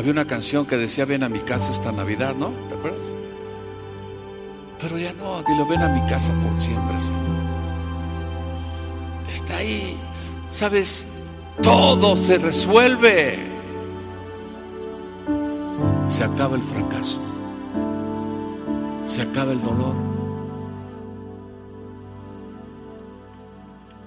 [0.03, 2.49] Había una canción que decía, ven a mi casa esta Navidad, ¿no?
[2.69, 3.07] ¿Te acuerdas?
[4.81, 7.21] Pero ya no, dile, ven a mi casa por siempre, Señor.
[9.31, 9.97] Está ahí.
[10.51, 11.23] ¿Sabes?
[11.63, 13.39] Todo se resuelve.
[16.09, 17.21] Se acaba el fracaso.
[19.05, 19.95] Se acaba el dolor.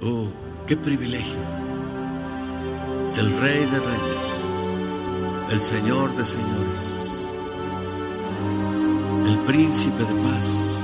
[0.04, 0.28] Oh,
[0.68, 1.40] qué privilegio.
[3.16, 4.55] El Rey de Reyes,
[5.50, 7.28] el Señor de Señores,
[9.28, 10.82] el Príncipe de Paz,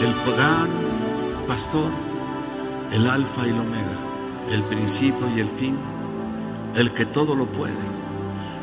[0.00, 0.68] el gran
[1.46, 1.90] pastor,
[2.92, 3.98] el Alfa y el Omega,
[4.50, 5.76] el principio y el fin,
[6.74, 7.74] el que todo lo puede,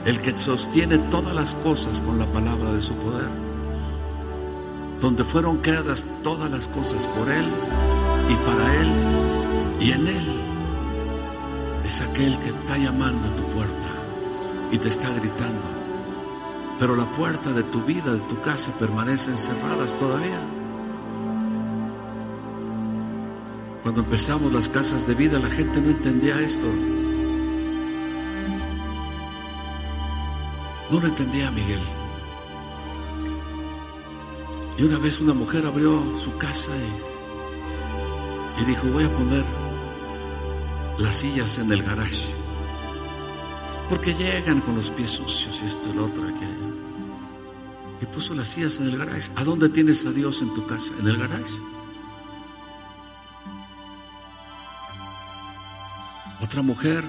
[0.05, 3.49] el que sostiene todas las cosas con la palabra de su poder
[4.99, 7.45] donde fueron creadas todas las cosas por Él
[8.29, 8.89] y para Él
[9.79, 10.48] y en Él.
[11.89, 13.87] Es aquel que está llamando a tu puerta
[14.69, 15.63] y te está gritando.
[16.79, 20.39] Pero la puerta de tu vida, de tu casa, permanecen cerradas todavía.
[23.81, 26.67] Cuando empezamos las casas de vida, la gente no entendía esto.
[30.91, 31.81] No lo entendía Miguel.
[34.77, 36.69] Y una vez una mujer abrió su casa
[38.57, 39.43] y, y, dijo, voy a poner
[40.99, 42.27] las sillas en el garage.
[43.89, 46.23] Porque llegan con los pies sucios y esto lo otro.
[46.23, 46.69] Aquello.
[48.01, 49.31] Y puso las sillas en el garage.
[49.35, 50.91] ¿A dónde tienes a Dios en tu casa?
[50.99, 51.55] ¿En el garage?
[56.41, 57.03] Otra mujer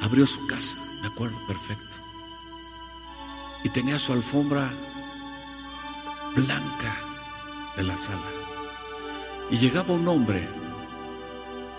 [0.00, 1.96] abrió su casa, me acuerdo perfecto.
[3.64, 4.70] Y tenía su alfombra
[6.34, 6.96] blanca
[7.76, 8.18] de la sala.
[9.50, 10.63] Y llegaba un hombre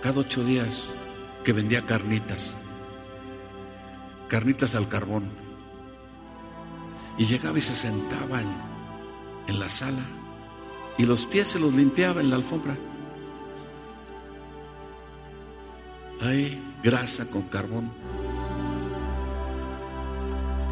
[0.05, 0.93] cada ocho días
[1.43, 2.57] que vendía carnitas,
[4.27, 5.27] carnitas al carbón.
[7.17, 8.39] Y llegaba y se sentaba
[9.47, 10.03] en, la sala
[10.99, 12.77] y los pies se los limpiaba en la alfombra.
[16.21, 17.91] Hay grasa con carbón.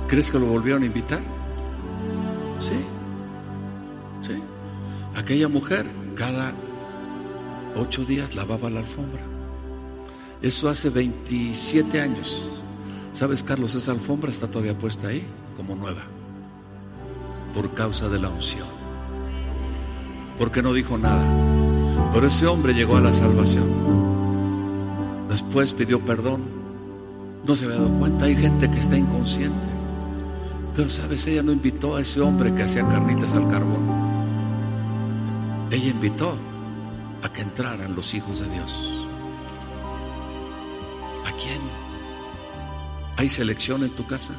[0.07, 1.21] ¿Crees que lo volvieron a invitar?
[2.59, 2.85] Sí.
[4.21, 4.35] Sí.
[5.15, 6.53] Aquella mujer cada
[7.75, 9.21] ocho días lavaba la alfombra.
[10.41, 12.49] Eso hace 27 años.
[13.13, 13.75] ¿Sabes, Carlos?
[13.75, 16.01] Esa alfombra está todavía puesta ahí como nueva.
[17.53, 18.67] Por causa de la unción.
[20.37, 21.25] Porque no dijo nada.
[22.11, 23.65] Pero ese hombre llegó a la salvación.
[25.29, 26.41] Después pidió perdón.
[27.47, 28.25] No se había dado cuenta.
[28.25, 29.67] Hay gente que está inconsciente.
[30.75, 33.83] Pero sabes, ella no invitó a ese hombre que hacía carnitas al carbón.
[35.71, 36.35] Ella invitó
[37.23, 38.99] a que entraran los hijos de Dios.
[41.41, 41.59] quién?
[43.17, 44.33] ¿Hay selección en tu casa?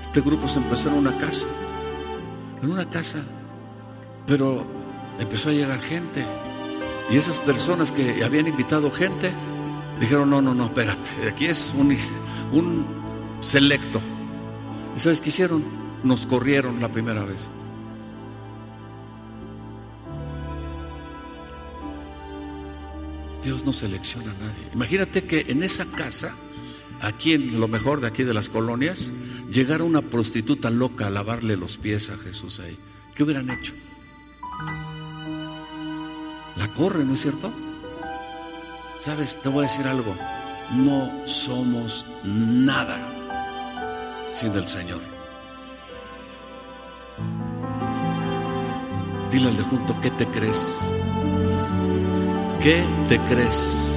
[0.00, 1.46] Este grupo se empezó en una casa,
[2.62, 3.20] en una casa,
[4.26, 4.66] pero
[5.18, 6.24] empezó a llegar gente.
[7.10, 9.32] Y esas personas que habían invitado gente,
[9.98, 11.96] dijeron, no, no, no, espérate, aquí es un,
[12.52, 12.86] un
[13.40, 14.00] selecto.
[14.96, 15.64] ¿Y sabes qué hicieron?
[16.02, 17.48] Nos corrieron la primera vez.
[23.44, 24.70] Dios no selecciona a nadie.
[24.72, 26.34] Imagínate que en esa casa,
[27.00, 29.10] aquí en lo mejor de aquí de las colonias,
[29.52, 32.76] llegara una prostituta loca a lavarle los pies a Jesús ahí.
[33.14, 33.74] ¿Qué hubieran hecho?
[36.56, 37.52] La corre, ¿no es cierto?
[39.00, 40.16] Sabes, te voy a decir algo.
[40.72, 42.98] No somos nada
[44.34, 45.00] sin el Señor.
[49.30, 50.78] Dile al de junto, ¿qué te crees?
[52.64, 53.94] ¿Qué te crees?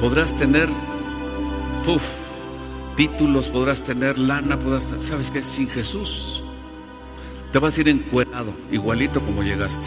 [0.00, 0.68] Podrás tener
[1.86, 2.02] uf,
[2.96, 5.40] títulos, podrás tener lana, podrás, ¿sabes qué?
[5.40, 6.42] Sin Jesús
[7.52, 9.86] te vas a ir encuerado, igualito como llegaste.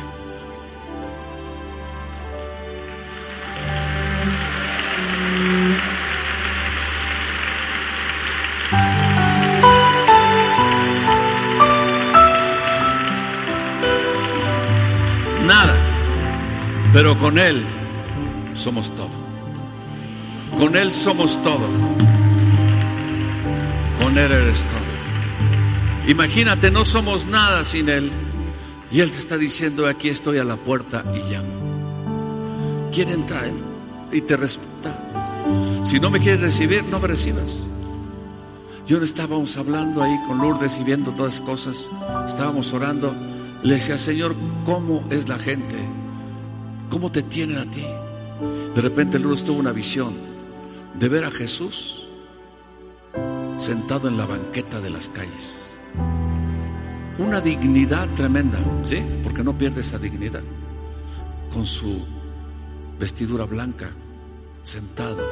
[20.78, 21.68] Él somos todo.
[24.00, 26.10] Con Él eres todo.
[26.10, 28.12] Imagínate, no somos nada sin Él.
[28.92, 32.90] Y Él te está diciendo, aquí estoy a la puerta y llamo.
[32.92, 33.46] Quiere entrar
[34.12, 34.98] y te respeta.
[35.84, 37.64] Si no me quieres recibir, no me recibas.
[38.88, 41.90] Yo no estábamos hablando ahí con Lourdes y viendo todas las cosas.
[42.28, 43.16] Estábamos orando.
[43.64, 45.76] Le decía, Señor, ¿cómo es la gente?
[46.90, 47.84] ¿Cómo te tienen a ti?
[48.76, 50.35] De repente Lourdes tuvo una visión
[51.00, 52.08] de ver a Jesús
[53.58, 55.80] sentado en la banqueta de las calles.
[57.18, 59.04] Una dignidad tremenda, ¿sí?
[59.24, 60.44] Porque no pierde esa dignidad.
[61.54, 62.06] Con su
[63.00, 63.90] vestidura blanca,
[64.62, 65.24] sentado,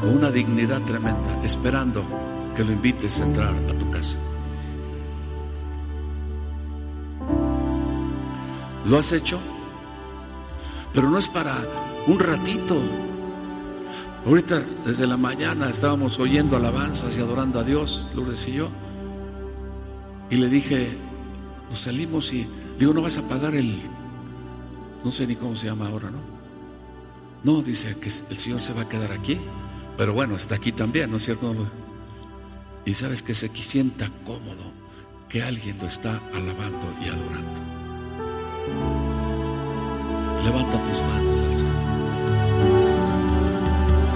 [0.00, 2.04] con una dignidad tremenda, esperando
[2.54, 4.18] que lo invites a entrar a tu casa.
[8.86, 9.38] ¿Lo has hecho?
[10.98, 11.54] pero no es para
[12.08, 12.76] un ratito.
[14.26, 18.68] Ahorita desde la mañana estábamos oyendo alabanzas y adorando a Dios, Lourdes y yo.
[20.30, 20.88] Y le dije,
[21.70, 22.46] nos salimos y
[22.78, 23.78] digo, no vas a pagar el,
[25.04, 26.18] no sé ni cómo se llama ahora, ¿no?
[27.44, 29.38] No, dice que el Señor se va a quedar aquí,
[29.96, 31.54] pero bueno, está aquí también, ¿no es cierto?
[32.84, 34.72] Y sabes que se sienta cómodo
[35.28, 37.60] que alguien lo está alabando y adorando.
[40.44, 42.07] Levanta tus manos al Señor.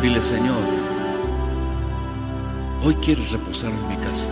[0.03, 0.59] Dile, Señor,
[2.83, 4.29] hoy quieres reposar en mi casa.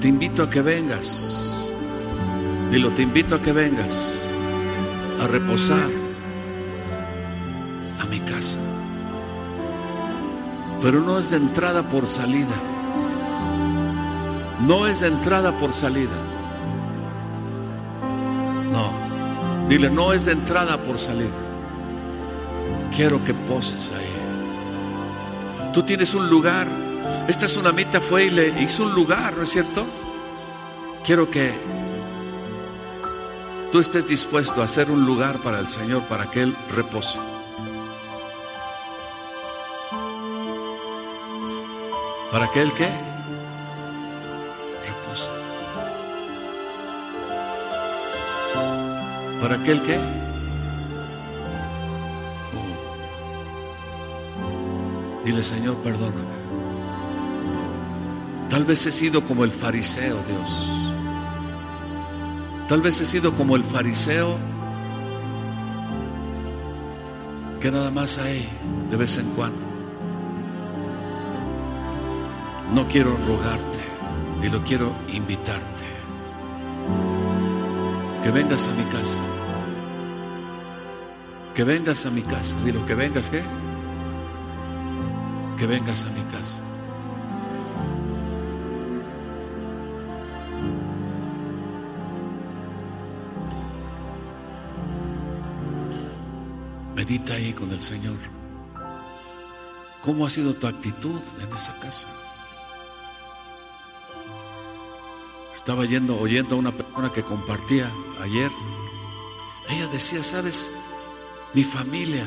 [0.00, 1.72] Te invito a que vengas.
[2.70, 4.26] Dilo, te invito a que vengas
[5.20, 5.88] a reposar
[8.00, 8.58] a mi casa.
[10.82, 12.54] Pero no es de entrada por salida.
[14.66, 16.26] No es de entrada por salida.
[19.68, 21.28] Dile, no es de entrada por salida.
[22.94, 24.15] Quiero que poses ahí.
[25.76, 26.66] Tú tienes un lugar.
[27.28, 29.84] Esta tsunamita fue y le hizo un lugar, ¿no es cierto?
[31.04, 31.52] Quiero que
[33.70, 37.18] tú estés dispuesto a hacer un lugar para el Señor, para que Él repose.
[42.32, 42.88] ¿Para que Él qué?
[49.42, 50.25] ¿Para aquel que?
[55.26, 56.36] Dile, Señor, perdóname.
[58.48, 60.70] Tal vez he sido como el fariseo, Dios.
[62.68, 64.38] Tal vez he sido como el fariseo
[67.60, 68.48] que nada más hay
[68.88, 69.66] de vez en cuando.
[72.72, 73.80] No quiero rogarte,
[74.40, 75.86] ni lo quiero invitarte
[78.22, 79.20] que vengas a mi casa.
[81.52, 82.56] Que vengas a mi casa.
[82.64, 83.42] Dilo, que vengas, ¿qué?
[85.56, 86.60] Que vengas a mi casa.
[96.94, 98.16] Medita ahí con el Señor.
[100.02, 102.06] ¿Cómo ha sido tu actitud en esa casa?
[105.54, 107.90] Estaba yendo, oyendo a una persona que compartía
[108.22, 108.50] ayer.
[109.70, 110.70] Ella decía, sabes,
[111.54, 112.26] mi familia,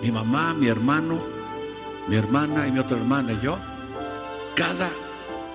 [0.00, 1.39] mi mamá, mi hermano,
[2.10, 3.56] mi hermana y mi otra hermana y yo,
[4.56, 4.90] cada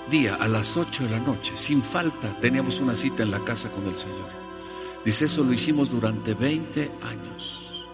[0.10, 3.70] día a las 8 de la noche, sin falta, teníamos una cita en la casa
[3.70, 4.30] con el Señor.
[5.04, 7.86] Dice, eso lo hicimos durante 20 años.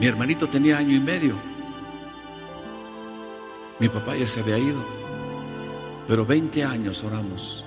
[0.00, 1.34] Mi hermanito tenía año y medio.
[3.78, 4.82] Mi papá ya se había ido.
[6.08, 7.64] Pero 20 años oramos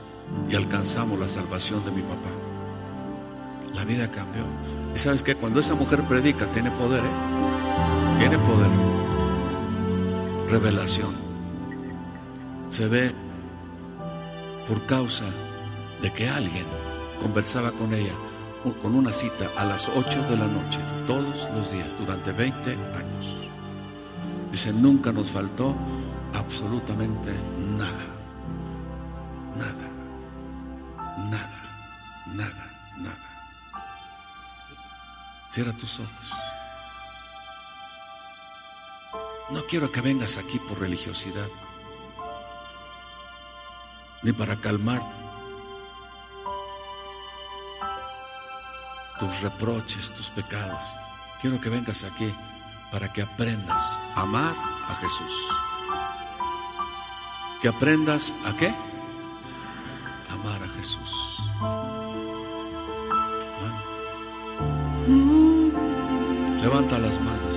[0.49, 2.29] y alcanzamos la salvación de mi papá.
[3.75, 4.41] La vida cambió.
[4.95, 8.17] Y sabes que cuando esa mujer predica, tiene poder, ¿eh?
[8.17, 9.02] Tiene poder.
[10.53, 11.09] Revelación.
[12.69, 13.11] Se ve
[14.67, 15.25] por causa
[15.99, 16.65] de que alguien
[17.19, 18.13] conversaba con ella
[18.83, 23.49] con una cita a las 8 de la noche, todos los días, durante 20 años.
[24.51, 25.75] Dice, nunca nos faltó
[26.33, 28.05] absolutamente nada.
[29.57, 29.89] Nada.
[31.31, 31.61] Nada.
[32.27, 32.71] Nada.
[32.97, 33.17] Nada.
[35.49, 36.22] Cierra tus ojos.
[39.53, 41.47] No quiero que vengas aquí por religiosidad,
[44.23, 45.01] ni para calmar
[49.19, 50.81] tus reproches, tus pecados.
[51.39, 52.33] Quiero que vengas aquí
[52.91, 54.55] para que aprendas a amar
[54.89, 55.33] a Jesús.
[57.61, 58.73] Que aprendas a qué?
[60.31, 61.11] Amar a Jesús.
[66.61, 67.52] Levanta las manos.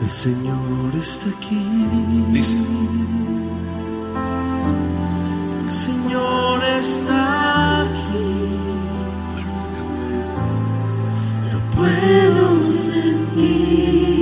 [0.00, 1.62] El Señor está aquí.
[2.32, 2.56] Dice.
[5.62, 8.48] El Señor está aquí.
[11.52, 14.19] Lo puedo sentir.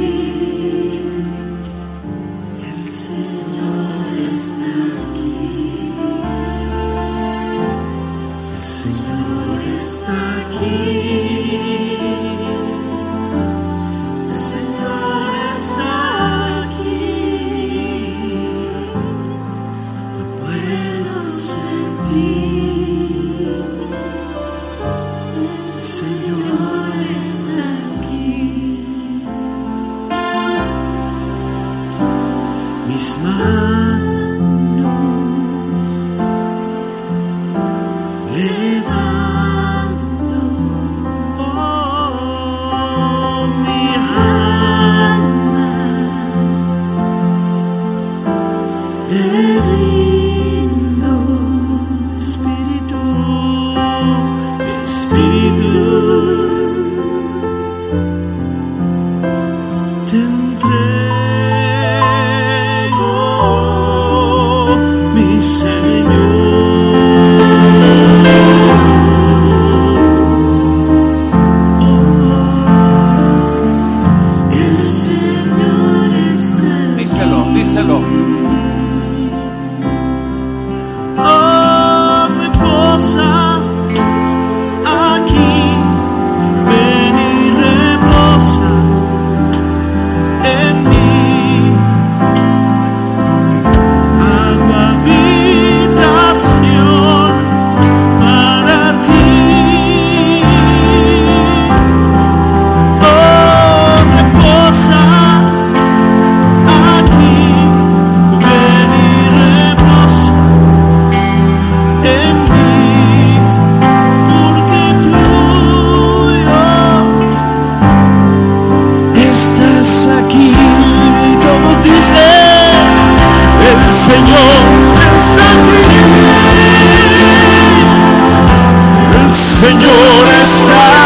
[129.69, 130.98] Señor está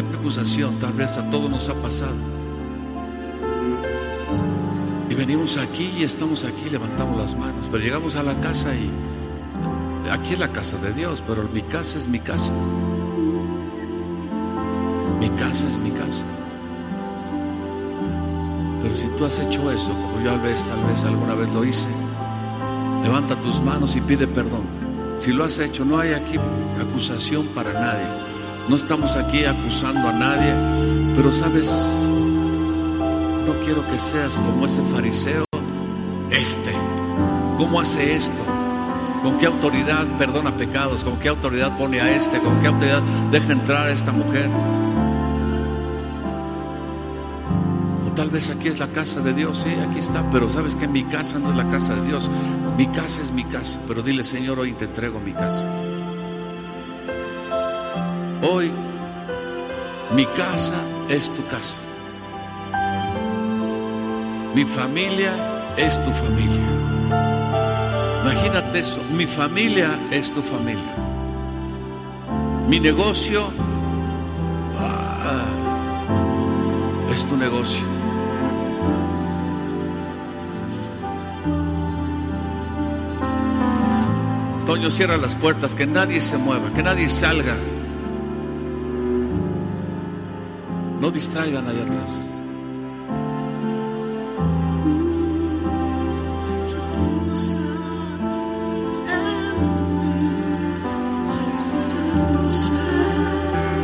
[0.00, 2.14] acusación, tal vez a todos nos ha pasado.
[5.08, 8.90] Y venimos aquí y estamos aquí, levantamos las manos, pero llegamos a la casa y
[10.10, 12.52] aquí es la casa de Dios, pero mi casa es mi casa.
[15.20, 16.24] Mi casa es mi casa.
[18.82, 20.68] Pero si tú has hecho eso, como yo tal vez
[21.04, 21.88] alguna vez lo hice,
[23.02, 24.62] levanta tus manos y pide perdón.
[25.20, 26.36] Si lo has hecho, no hay aquí
[26.80, 28.25] acusación para nadie.
[28.68, 30.52] No estamos aquí acusando a nadie,
[31.14, 31.70] pero sabes,
[33.46, 35.44] no quiero que seas como ese fariseo,
[36.30, 36.72] este.
[37.56, 38.42] ¿Cómo hace esto?
[39.22, 41.04] ¿Con qué autoridad perdona pecados?
[41.04, 42.38] ¿Con qué autoridad pone a este?
[42.40, 44.50] ¿Con qué autoridad deja entrar a esta mujer?
[48.04, 50.88] O tal vez aquí es la casa de Dios, sí, aquí está, pero sabes que
[50.88, 52.28] mi casa no es la casa de Dios.
[52.76, 55.66] Mi casa es mi casa, pero dile, Señor, hoy te entrego mi casa.
[58.48, 58.70] Hoy
[60.14, 61.80] mi casa es tu casa.
[64.54, 65.32] Mi familia
[65.76, 66.62] es tu familia.
[68.22, 70.94] Imagínate eso, mi familia es tu familia.
[72.68, 73.50] Mi negocio
[74.78, 75.44] ah,
[77.12, 77.84] es tu negocio.
[84.66, 87.56] Toño, cierra las puertas, que nadie se mueva, que nadie salga.
[91.16, 92.26] Distraigan allá atrás.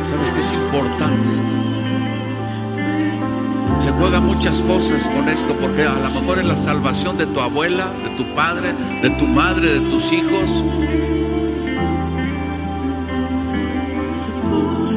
[0.09, 1.45] ¿Sabes que es importante esto?
[3.79, 7.39] Se juegan muchas cosas con esto, porque a lo mejor es la salvación de tu
[7.39, 10.63] abuela, de tu padre, de tu madre, de tus hijos.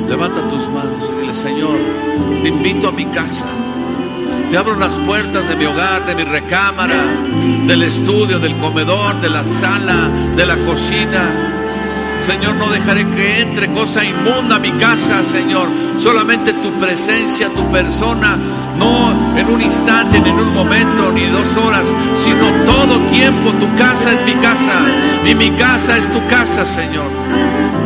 [0.08, 1.75] Levanta tus manos y dile, Señor,
[2.46, 3.44] te invito a mi casa.
[4.52, 6.94] Te abro las puertas de mi hogar, de mi recámara,
[7.66, 11.28] del estudio, del comedor, de la sala, de la cocina.
[12.20, 15.66] Señor, no dejaré que entre cosa inmunda a mi casa, Señor.
[15.96, 18.38] Solamente tu presencia, tu persona,
[18.78, 23.50] no en un instante, ni en un momento, ni dos horas, sino todo tiempo.
[23.54, 24.86] Tu casa es mi casa
[25.24, 27.85] y mi casa es tu casa, Señor.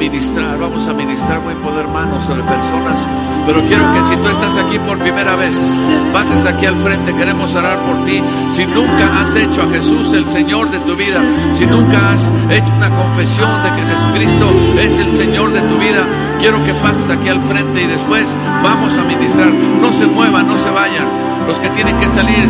[0.00, 3.06] Vamos a ministrar, vamos a ministrar muy poder mano sobre personas.
[3.44, 7.54] Pero quiero que si tú estás aquí por primera vez, pases aquí al frente, queremos
[7.54, 8.22] orar por ti.
[8.48, 11.20] Si nunca has hecho a Jesús el Señor de tu vida,
[11.52, 14.46] si nunca has hecho una confesión de que Jesucristo
[14.80, 16.06] es el Señor de tu vida,
[16.40, 19.50] quiero que pases aquí al frente y después vamos a ministrar.
[19.82, 21.06] No se muevan, no se vayan.
[21.46, 22.48] Los que tienen que salir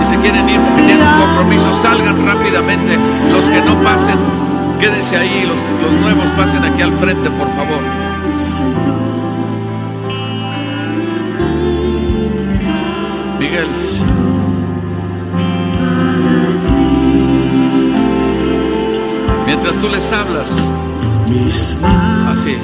[0.00, 2.96] y se quieren ir porque tienen un compromiso, salgan rápidamente.
[2.96, 4.16] Los que no pasen,
[4.80, 5.46] quédense ahí.
[5.46, 7.82] Los, los nuevos pasen aquí al frente, por favor.
[13.38, 13.66] Miguel.
[19.46, 20.70] Mientras tú les hablas,
[22.28, 22.56] así.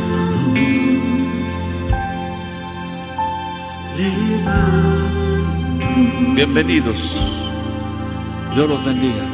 [6.34, 7.16] Bienvenidos.
[8.54, 9.24] Dios los bendiga.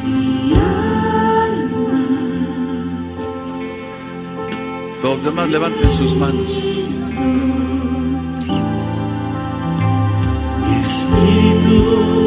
[5.03, 6.47] Todos los demás levanten sus manos.
[10.79, 12.22] espíritu